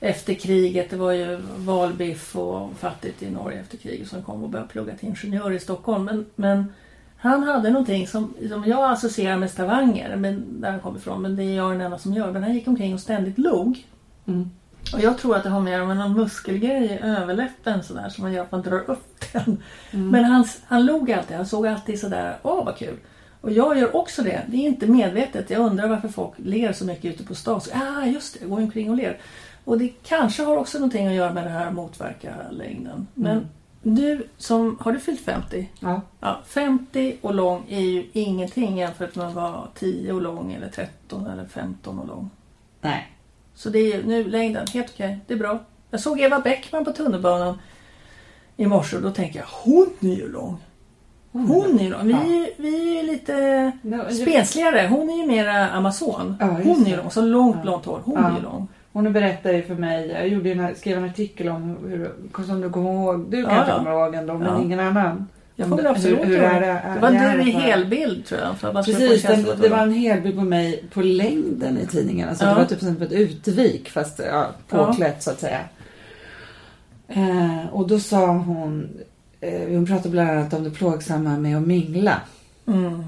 [0.00, 0.90] efter kriget.
[0.90, 4.08] Det var ju valbiff och fattigt i Norge efter kriget.
[4.08, 6.04] Så han kom och började plugga till ingenjör i Stockholm.
[6.04, 6.72] Men, men
[7.20, 11.22] han hade någonting som, som jag associerar med Stavanger, men, där han kom ifrån.
[11.22, 12.32] Men det är jag den enda som gör.
[12.32, 13.86] Men han gick omkring och ständigt log.
[14.26, 14.50] Mm.
[14.94, 18.32] Och jag tror att det har med med någon muskelgrej i överläppen sådär som man
[18.32, 19.62] gör att man drar upp den.
[19.90, 21.36] Men han, han log alltid.
[21.36, 22.96] Han såg alltid sådär, åh vad kul.
[23.40, 24.42] Och jag gör också det.
[24.48, 25.50] Det är inte medvetet.
[25.50, 27.60] Jag undrar varför folk ler så mycket ute på stan.
[27.60, 29.18] Så, ah, just det, jag går omkring och ler.
[29.64, 33.06] Och det kanske har också någonting att göra med det här att motverka längden.
[33.14, 33.48] Men
[33.82, 35.68] du som, har du fyllt 50?
[35.80, 36.00] Ja.
[36.20, 40.68] Ja, 50 och lång är ju ingenting jämfört med att vara 10 och lång eller
[40.68, 42.30] 13 eller 15 och lång.
[42.80, 43.12] Nej.
[43.54, 45.18] Så det är ju nu längden, helt okej.
[45.26, 45.58] Det är bra.
[45.90, 47.58] Jag såg Eva Bäckman på tunnelbanan
[48.56, 50.56] i morse och då tänkte jag, hon är ju lång.
[51.32, 52.06] Hon är ju lång.
[52.06, 53.72] Vi, ju- vi är lite
[54.22, 54.86] spensligare.
[54.90, 56.36] Hon är ju mera amazon.
[56.40, 57.10] Ja, hon är ju lång.
[57.10, 57.62] Så långt Ja.
[57.62, 58.00] blont hår.
[58.04, 58.30] Hon Ja.
[58.30, 58.68] är ju lång.
[58.98, 62.10] Hon berättade ju för mig, jag gjorde en, skrev en artikel om hur,
[62.46, 63.78] som du kommer ihåg, du Ja, kanske ja.
[63.78, 64.62] kommer ihåg ändå, men Ja.
[64.62, 65.26] ingen annan.
[65.56, 66.66] Jag det- absolut hur, hur är det.
[66.66, 68.56] det, Det var du i helbild tror jag.
[68.58, 71.78] För Precis, få en känsla det, det var en hel bild på mig på längden
[71.78, 72.28] i tidningen.
[72.28, 72.50] Alltså Ja.
[72.50, 75.58] Det var typ som ett utvik fast ja, påklätt så att säga.
[77.08, 78.88] Eh, och då sa hon,
[79.40, 82.20] eh, hon pratade bland annat om det plågsamma med att mingla.
[82.66, 83.04] Mm.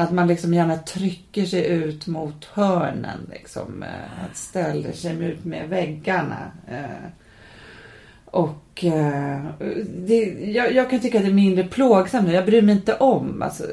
[0.00, 3.18] Att man liksom gärna trycker sig ut mot hörnen.
[3.32, 6.50] Liksom, eh, att ställer sig ut med väggarna.
[6.68, 7.10] Eh,
[8.24, 9.40] och eh,
[9.96, 12.34] det, jag, jag kan tycka att det är mindre plågsamt nu.
[12.34, 13.42] Jag bryr mig inte om.
[13.42, 13.64] Alltså,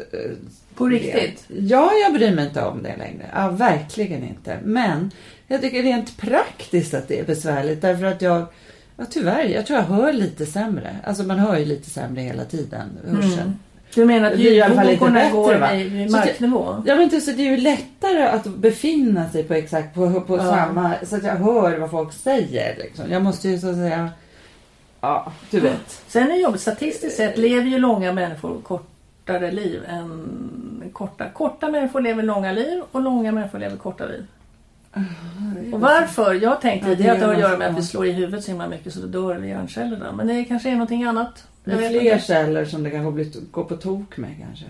[0.76, 1.46] På riktigt?
[1.48, 1.60] det.
[1.60, 3.26] Ja, jag bryr mig inte om det längre.
[3.34, 4.60] Ja, verkligen inte.
[4.64, 5.12] Men
[5.48, 7.82] jag tycker rent praktiskt att det är besvärligt.
[7.82, 8.46] Därför att jag,
[8.98, 10.96] ja tyvärr, jag tror jag hör lite sämre.
[11.04, 13.34] Alltså man hör ju lite sämre hela tiden, hörseln.
[13.34, 13.60] Mm.
[13.94, 15.74] Du menar att ljudvågorna går va?
[15.74, 16.84] vid, marknivå?
[16.86, 20.44] Ja men så det är ju lättare att befinna sig på exakt på, på Ja.
[20.44, 23.06] samma, så att jag hör vad folk säger liksom.
[23.12, 24.10] Jag måste ju så att säga,
[25.02, 26.02] ja du vet.
[26.08, 26.62] Sen är det jobbigt.
[26.62, 31.30] Statistiskt sett lever ju långa människor kortare liv än korta.
[31.30, 34.26] Korta människor lever långa liv och långa människor lever korta liv.
[35.74, 36.34] Och varför?
[36.34, 38.44] Jag tänkte Ja, det, det har att gör göra med att vi slår i huvudet
[38.44, 40.12] så himla mycket så det dör hjärncellerna.
[40.12, 41.48] Men det kanske är någonting annat.
[41.68, 44.66] Det Jag är fler källor som det kan bli, gå på tok med kanske.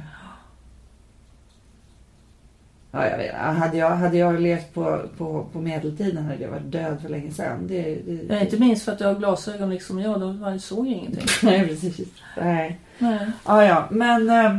[2.92, 3.36] Ja, jag vet.
[3.36, 7.32] Hade jag, hade jag levt på, på, på medeltiden hade jag varit död för länge
[7.32, 7.68] sedan.
[7.68, 10.20] Det, det, Ja, inte minst för att du har glasögon liksom jag.
[10.20, 11.26] Då man såg ju ingenting.
[11.44, 12.00] Nej, precis.
[12.38, 12.80] Nej.
[13.00, 13.32] Nej.
[13.46, 14.58] Ja, ja, men eh,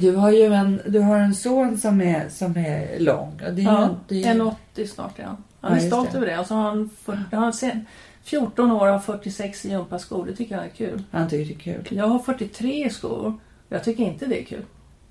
[0.00, 3.40] du har ju en, du har en son som är, som är lång.
[3.46, 4.40] Och Det är Ja, inte- det är ju-
[4.76, 5.36] 1,80 snart ja.
[5.60, 6.38] Han Ja, är just stolt över det.
[6.38, 7.86] Och så har han, 40, han har sen,
[8.24, 10.26] 14 år och har 46 i gympaskor.
[10.26, 11.02] Det tycker han är kul.
[11.10, 11.96] Han tycker det är kul.
[11.96, 13.34] Jag har 43 i skor.
[13.68, 14.62] Jag tycker inte det är kul.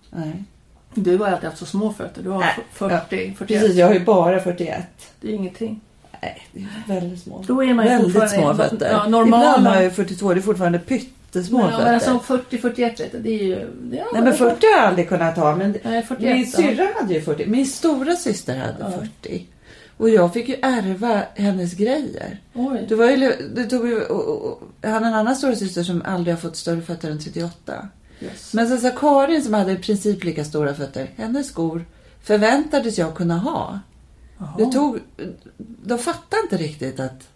[0.09, 0.43] Nej.
[0.93, 2.23] Du har alltid haft så små fötter.
[2.23, 3.61] Du har Nej, 40, 41.
[3.61, 4.85] Precis, jag har ju bara 41.
[5.21, 5.81] Det är ingenting.
[6.21, 7.43] Nej, det är väldigt små.
[7.47, 8.89] Då är man ju väldigt små fötter.
[8.91, 9.25] Ja, normala.
[9.49, 11.85] Ibland har jag ju 42, det är fortfarande pyttesmå Men, ja, fötter.
[11.85, 13.67] men alltså 40-41 vet du, det är ju...
[13.81, 15.55] Det är, Nej men 40 har jag aldrig kunnat ha.
[15.55, 16.35] Men Nej, 41.
[16.35, 17.45] min syrra hade ju 40.
[17.45, 18.91] Min stora syster hade Ja.
[19.21, 19.45] 40.
[19.97, 22.41] Och jag fick ju ärva hennes grejer.
[22.53, 22.85] Oj.
[22.89, 25.83] Det var ju, det tog ju, och, och, och, jag hade en annan stora syster
[25.83, 27.87] som aldrig har fått större fötter än 38.
[28.19, 28.53] Yes.
[28.53, 31.85] Men sen så Karin som hade i princip lika stora fötter, hennes skor
[32.23, 33.79] förväntades jag kunna ha.
[34.57, 34.99] Det tog,
[35.83, 37.27] de fattade inte riktigt att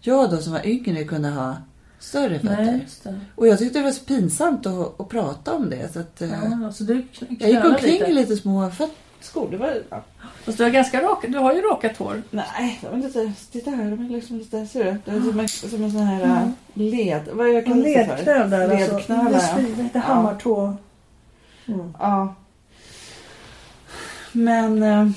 [0.00, 1.56] jag då som var yngre kunde ha
[1.98, 2.80] större fötter.
[3.04, 3.14] Nej.
[3.34, 5.92] Och jag tyckte det var så pinsamt att, att prata om det.
[5.92, 7.06] Så att, eh, Ja, alltså du
[7.38, 8.04] jag gick omkring lite.
[8.10, 9.50] i lite små föt- skor.
[9.50, 10.02] Det var, ja.
[10.44, 12.22] Fast du har ganska rak, du har ju rakat hår.
[12.30, 14.96] Nej, de är lite, titta här, de är liksom lite, ser du?
[15.04, 18.16] Det är som en, som en sån här äh, led, vad jag kallar det för?
[18.16, 18.96] Ledknöl där alltså.
[18.96, 19.82] Ledknölar, Det ja.
[19.82, 20.00] lite Ja.
[20.00, 20.76] hammartå.
[21.66, 21.92] Mm.
[21.98, 22.34] Ja.
[24.32, 25.08] Men, eh,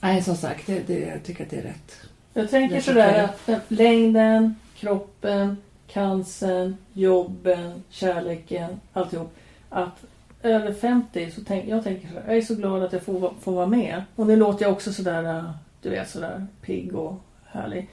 [0.00, 1.96] nej som sagt, det, det, jag tycker att det är rätt.
[2.32, 5.56] Jag tänker är sådär att eh, längden, kroppen,
[5.88, 9.34] cancern, jobben, kärleken, alltihop.
[9.70, 10.04] Att
[10.44, 13.52] över 50 så tänk, jag tänker sådär, jag är så glad att jag får, får
[13.52, 14.02] vara med.
[14.16, 15.50] Och nu låter jag också sådär, äh,
[15.82, 17.14] du vet sådär pigg och
[17.44, 17.88] härlig.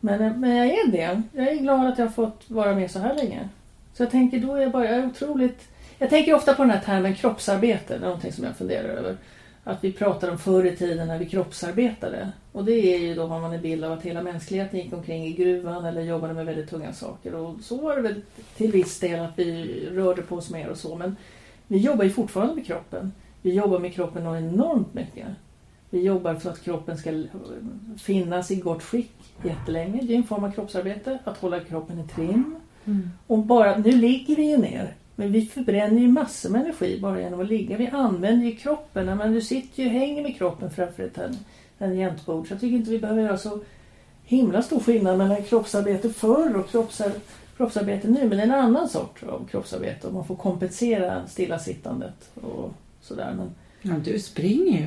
[0.00, 1.22] Men, äh, men jag är det.
[1.32, 3.48] Jag är glad att jag har fått vara med så här länge.
[3.94, 5.68] Så jag tänker då är jag bara, jag är otroligt...
[5.98, 9.16] Jag tänker ofta på den här termen kroppsarbete, det är någonting som jag funderar över.
[9.64, 12.32] att vi pratade om förr i tiden när vi kroppsarbetade.
[12.52, 15.24] Och det är ju då har man en bild av att hela mänskligheten gick omkring
[15.24, 17.34] i gruvan eller jobbade med väldigt tunga saker.
[17.34, 18.22] Och så var det väl
[18.56, 20.96] till viss del att vi rörde på oss mer och så.
[20.96, 21.16] Men
[21.68, 23.12] vi jobbar ju fortfarande med kroppen.
[23.42, 25.26] Vi jobbar med kroppen och enormt mycket.
[25.90, 27.22] Vi jobbar för att kroppen ska
[27.98, 29.12] finnas i gott skick
[29.44, 30.02] jättelänge.
[30.02, 32.56] Det är en form av kroppsarbete, att hålla kroppen i trim.
[33.26, 34.94] Och bara, nu ligger vi ju ner.
[35.16, 37.76] Men vi förbränner ju massor med energi bara genom att ligga.
[37.76, 39.06] Vi använder ju kroppen.
[39.18, 41.18] Men du sitter ju och hänger med kroppen framför ett
[41.78, 42.48] tangentbord.
[42.48, 43.60] Så jag tycker inte vi behöver göra så
[44.24, 47.12] himla stor skillnad mellan kroppsarbete förr och kroppsar,
[47.58, 48.28] kroppsarbete nu.
[48.28, 50.06] Men en annan sort av kroppsarbete.
[50.06, 53.34] Och man får kompensera stillasittandet och sådär.
[53.36, 53.50] Men,
[53.82, 54.86] Ja, du springer ju.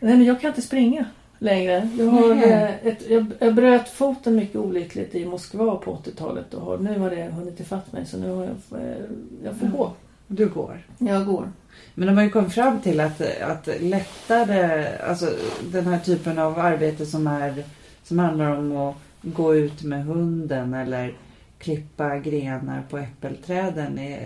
[0.00, 1.04] nej, men jag kan inte springa
[1.38, 1.88] längre.
[1.98, 6.54] Jag, har, eh, ett, jag, jag bröt foten mycket olyckligt i Moskva på 80-talet.
[6.54, 8.06] Och har, nu har det hunnit ifatt mig.
[8.06, 8.96] Så nu har jag, eh,
[9.44, 9.92] jag får gå.
[10.26, 10.86] Du går.
[10.98, 11.52] Jag går.
[11.94, 15.26] Men de har ju kommit fram till att, att lättare, alltså
[15.72, 17.64] den här typen av arbete som, är,
[18.04, 21.14] som handlar om att gå ut med hunden eller
[21.62, 24.20] klippa grenar på äppelträden är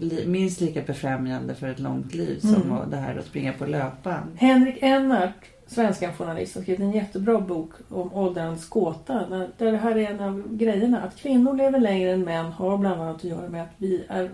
[0.00, 2.72] li, minst lika befrämjande för ett långt liv som Mm.
[2.72, 4.20] att- det här att springa på löpan.
[4.36, 9.26] Henrik Ennart, svenska journalist, har skrivit en jättebra bok om åldrandets gåta.
[9.58, 11.00] Där det här är en av grejerna.
[11.02, 14.30] Att kvinnor lever längre än män har bland annat att göra med att vi är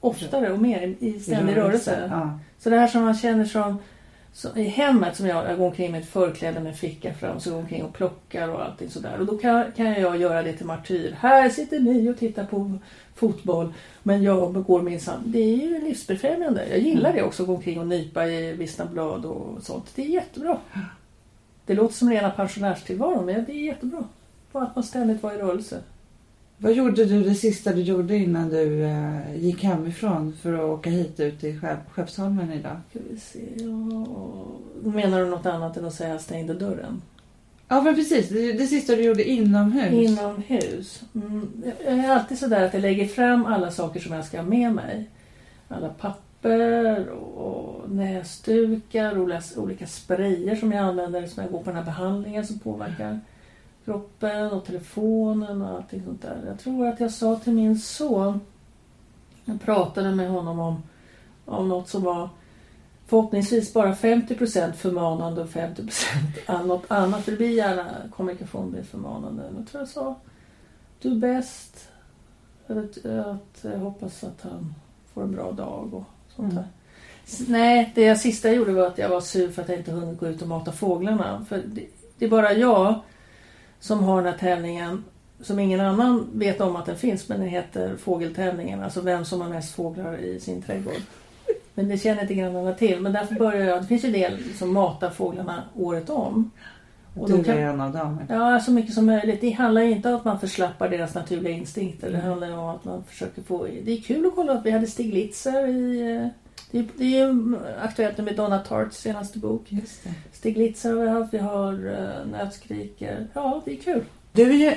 [0.00, 2.08] oftare och mer i- ständig rörelse.
[2.10, 2.38] Ja.
[2.58, 3.78] Så det här som man känner som,
[4.36, 7.50] så, i hemmet som jag, jag går omkring med ett förkläde med ficka fram så
[7.50, 9.20] går jag omkring och plockar och allting sådär.
[9.20, 11.16] Och då kan, kan jag göra det till martyr.
[11.20, 12.78] Här sitter ni och tittar på
[13.14, 13.72] fotboll
[14.02, 15.22] men jag går minsann.
[15.26, 16.68] Det är ju livsbefrämjande.
[16.68, 19.92] Jag gillar det också att gå omkring och nypa i vissna blad och sånt.
[19.94, 20.58] Det är jättebra.
[21.66, 24.04] Det låter som rena pensionärstillvaron men det är jättebra.
[24.52, 25.80] Bara att man ständigt var i rörelse.
[26.58, 30.90] Vad gjorde du det sista du gjorde innan du eh, gick hemifrån för att åka
[30.90, 32.76] hit ut till Skepp- Skeppsholmen idag?
[32.90, 33.40] Ska vi se.
[33.56, 34.06] Ja.
[34.90, 37.02] Menar du något annat än att säga stängde dörren?
[37.68, 38.28] Ja, men precis.
[38.28, 39.92] Det, det sista du gjorde inomhus.
[40.10, 41.02] Inomhus.
[41.14, 41.48] Mm.
[41.84, 44.72] Jag är alltid sådär att jag lägger fram alla saker som jag ska ha med
[44.74, 45.10] mig.
[45.68, 51.76] Alla papper och näsdukar, olika, olika sprayer som jag använder som jag går på den
[51.76, 53.20] här behandlingen som påverkar
[53.86, 56.42] kroppen och telefonen och allting sånt där.
[56.46, 58.40] Jag tror att jag sa till min son,
[59.44, 60.82] jag pratade med honom om,
[61.44, 62.28] om något som var
[63.06, 65.90] förhoppningsvis bara 50% förmanande och 50%
[66.46, 67.24] an- något annat.
[67.24, 69.42] För det blir gärna, kommunikation blir förmanande.
[69.52, 70.14] Men jag tror jag sa
[71.02, 71.88] du är bäst.
[72.66, 74.74] Att, att jag hoppas att han
[75.14, 76.04] får en bra dag och
[76.36, 76.66] sånt där.
[77.24, 79.78] S- Nej, det jag sista jag gjorde var att jag var sur för att jag
[79.78, 81.44] inte hunnit gå ut och mata fåglarna.
[81.48, 81.86] För det,
[82.18, 82.94] det är bara jag
[83.80, 85.04] som har den här tävlingen
[85.40, 88.82] som ingen annan vet om att den finns men den heter fågeltävlingen.
[88.82, 91.02] Alltså vem som har mest fåglar i sin trädgård.
[91.74, 93.00] Men det känner inte grannarna till.
[93.00, 96.50] Men därför börjar jag, det finns ju del som matar fåglarna året om.
[97.14, 98.20] Och du är en av dem.
[98.28, 99.40] Ja, så mycket som möjligt.
[99.40, 102.10] Det handlar inte om att man förslappar deras naturliga instinkter.
[102.10, 103.66] Det handlar om att man försöker få...
[103.84, 106.30] Det är kul att kolla att vi hade Stiglitzer i...
[106.78, 109.66] eh, Det är, det är aktuellt nu med Donna Tarts senaste bok.
[109.68, 110.10] Det.
[110.32, 113.26] Stiglitzer har vi haft, vi har uh, nötskriker.
[113.32, 114.04] Ja, det är kul.
[114.32, 114.72] Du är ju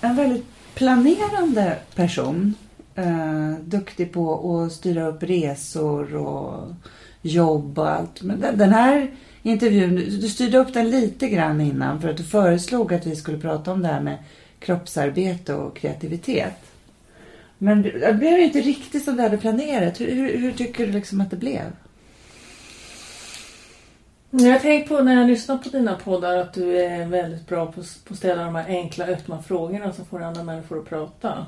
[0.00, 0.44] en väldigt
[0.74, 2.54] planerande person.
[2.94, 6.68] Eh, duktig på att styra upp resor och
[7.22, 8.22] jobb och allt.
[8.22, 9.10] Men den, här
[9.42, 13.16] intervjun, du, du styrde upp den lite grann innan för att du föreslog att vi
[13.16, 14.16] skulle prata om det här med
[14.58, 16.54] kroppsarbete och kreativitet.
[17.58, 20.00] Men det blev ju inte riktigt som du hade planerat.
[20.00, 21.72] Hur, hur, hur tycker du liksom att det blev?
[24.30, 27.66] Jag har tänkt på när jag lyssnar på dina poddar att du är väldigt bra
[27.66, 31.46] på, på att ställa de här enkla öppna frågorna som får andra människor att prata.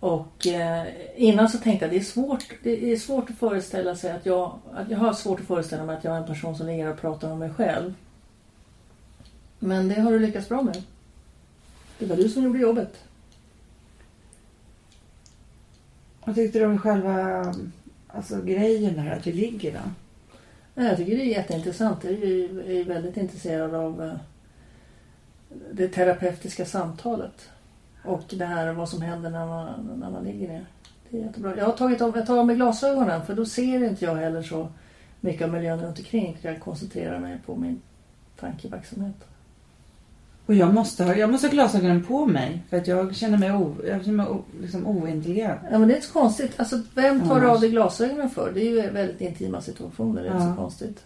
[0.00, 0.86] Och eh,
[1.16, 4.58] innan så tänkte jag det är svårt, det är svårt att föreställa sig att jag,
[4.74, 7.00] att jag har svårt att föreställa mig att jag är en person som ligger och
[7.00, 7.94] pratar om mig själv.
[9.58, 10.82] Men det har du lyckats bra med.
[11.98, 13.07] Det var du som gjorde jobbet.
[16.28, 17.44] Vad tyckte du om själva
[18.08, 20.82] alltså, grejen här att vi ligger då?
[20.82, 22.04] Jag tycker det är jätteintressant.
[22.04, 24.14] Jag är väldigt intresserad av eh,
[25.72, 27.50] det terapeutiska samtalet.
[28.04, 30.66] Och det här vad som händer när man, när man ligger ner.
[31.10, 31.56] Det är jättebra.
[31.56, 34.42] Jag har tagit av, jag tar av mig glasögonen för då ser inte jag heller
[34.42, 34.68] så
[35.20, 36.38] mycket av miljön runt omkring.
[36.42, 37.80] Jag koncentrerar mig på min
[38.40, 39.27] tankeverksamhet.
[40.48, 43.52] Och jag måste, ha, jag måste ha glasögonen på mig för att jag känner mig,
[43.52, 45.60] o, jag känner mig o, liksom ointelligent.
[45.70, 46.52] Ja, men det är inte så konstigt.
[46.56, 47.50] Alltså, vem tar Annars.
[47.50, 48.52] av dig glasögonen för?
[48.54, 50.22] Det är ju väldigt intima situationer.
[50.22, 50.50] Det är inte Ja.
[50.50, 50.98] så konstigt.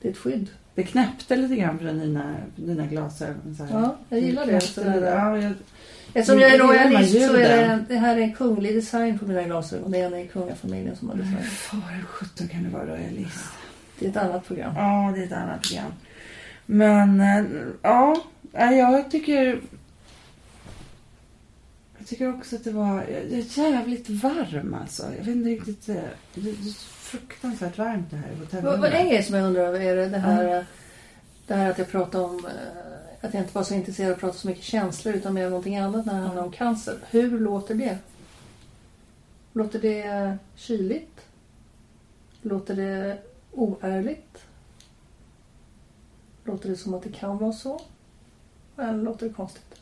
[0.00, 0.46] Det är ett skydd.
[0.74, 3.54] Det knäppte lite grann från dina, dina glasögon.
[3.58, 3.80] Så här.
[3.82, 4.60] Ja, jag gillar det.
[4.60, 4.94] Sådär.
[4.94, 5.06] lite.
[5.06, 5.52] Ja, jag,
[6.14, 9.18] Eftersom Det- jag är det royalist så är det, det här är en kunglig design
[9.18, 9.90] på mina glasögon.
[9.90, 11.44] Det är en i kungafamiljen som har designat.
[11.44, 13.44] Far sjutton kan du vara royalist.
[13.98, 14.72] Det är ett annat program.
[14.76, 15.92] Ja, det är ett annat program.
[16.70, 17.44] Men eh,
[17.82, 18.20] ja,
[18.52, 19.60] jag tycker...
[21.98, 23.04] Jag tycker också att det var
[23.56, 25.02] jävligt varm alltså.
[25.02, 25.88] Jag vet inte riktigt.
[25.88, 25.94] eh,
[26.34, 26.54] Det är
[26.88, 28.64] fruktansvärt varmt det här hotellet.
[28.64, 29.80] Vad, vad är det som jag undrar över?
[29.80, 30.66] Är det det här,
[31.46, 32.46] det här att jag pratar om
[33.20, 35.76] att jag inte var så intresserad av att prata så mycket känslor utan mer någonting
[35.76, 36.98] annat när det handlar om cancer.
[37.10, 37.98] Hur låter det?
[39.52, 41.20] Låter det kyligt?
[42.42, 43.18] Låter det
[43.52, 44.38] oärligt?
[46.48, 47.80] Låter det som att det kan vara så?
[48.76, 49.74] Eller låter det konstigt?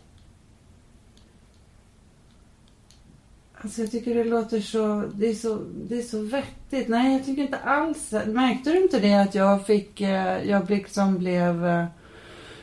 [3.54, 5.58] Alltså jag tycker det låter så det, är så...
[5.88, 6.88] det är så vettigt.
[6.88, 8.12] Nej, jag tycker inte alls...
[8.26, 10.00] Märkte du inte det att jag fick...
[10.00, 11.66] Eh, jag liksom blev...
[11.66, 11.84] Eh,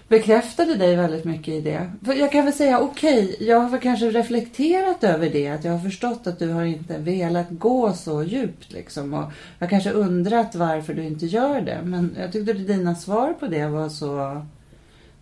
[0.08, 1.92] Bekräftade dig väldigt mycket i det.
[2.06, 5.48] För jag kan väl säga okej, jag har kanske reflekterat över det.
[5.48, 9.14] Att jag har förstått att du har inte velat gå så djupt liksom.
[9.14, 11.82] Och jag kanske undrat varför du inte gör det.
[11.84, 14.42] Men jag tyckte att dina svar på det var så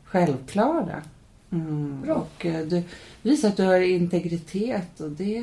[0.04, 1.02] självklara.
[1.52, 2.02] Mm.
[2.02, 2.16] Bra.
[2.16, 2.84] Och eh, du
[3.22, 5.42] visar att du har integritet och det,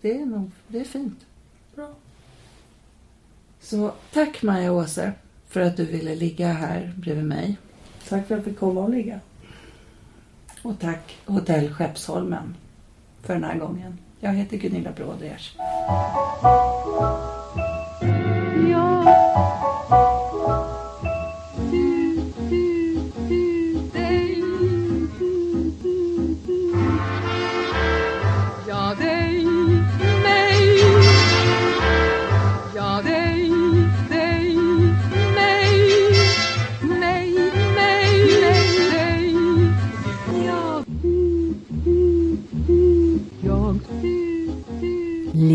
[0.00, 1.20] det är nog det är fint.
[1.74, 1.90] Bra.
[3.60, 5.12] Så tack Maja Åse
[5.48, 7.56] för att du ville ligga här bredvid mig.
[8.12, 9.20] Tack för att jag fick komma och ligga.
[10.62, 12.56] Och tack Hotell Skeppsholmen
[13.22, 13.98] för den här gången.
[14.20, 15.56] Jag heter Gunilla Bråders.
[18.70, 20.21] Ja.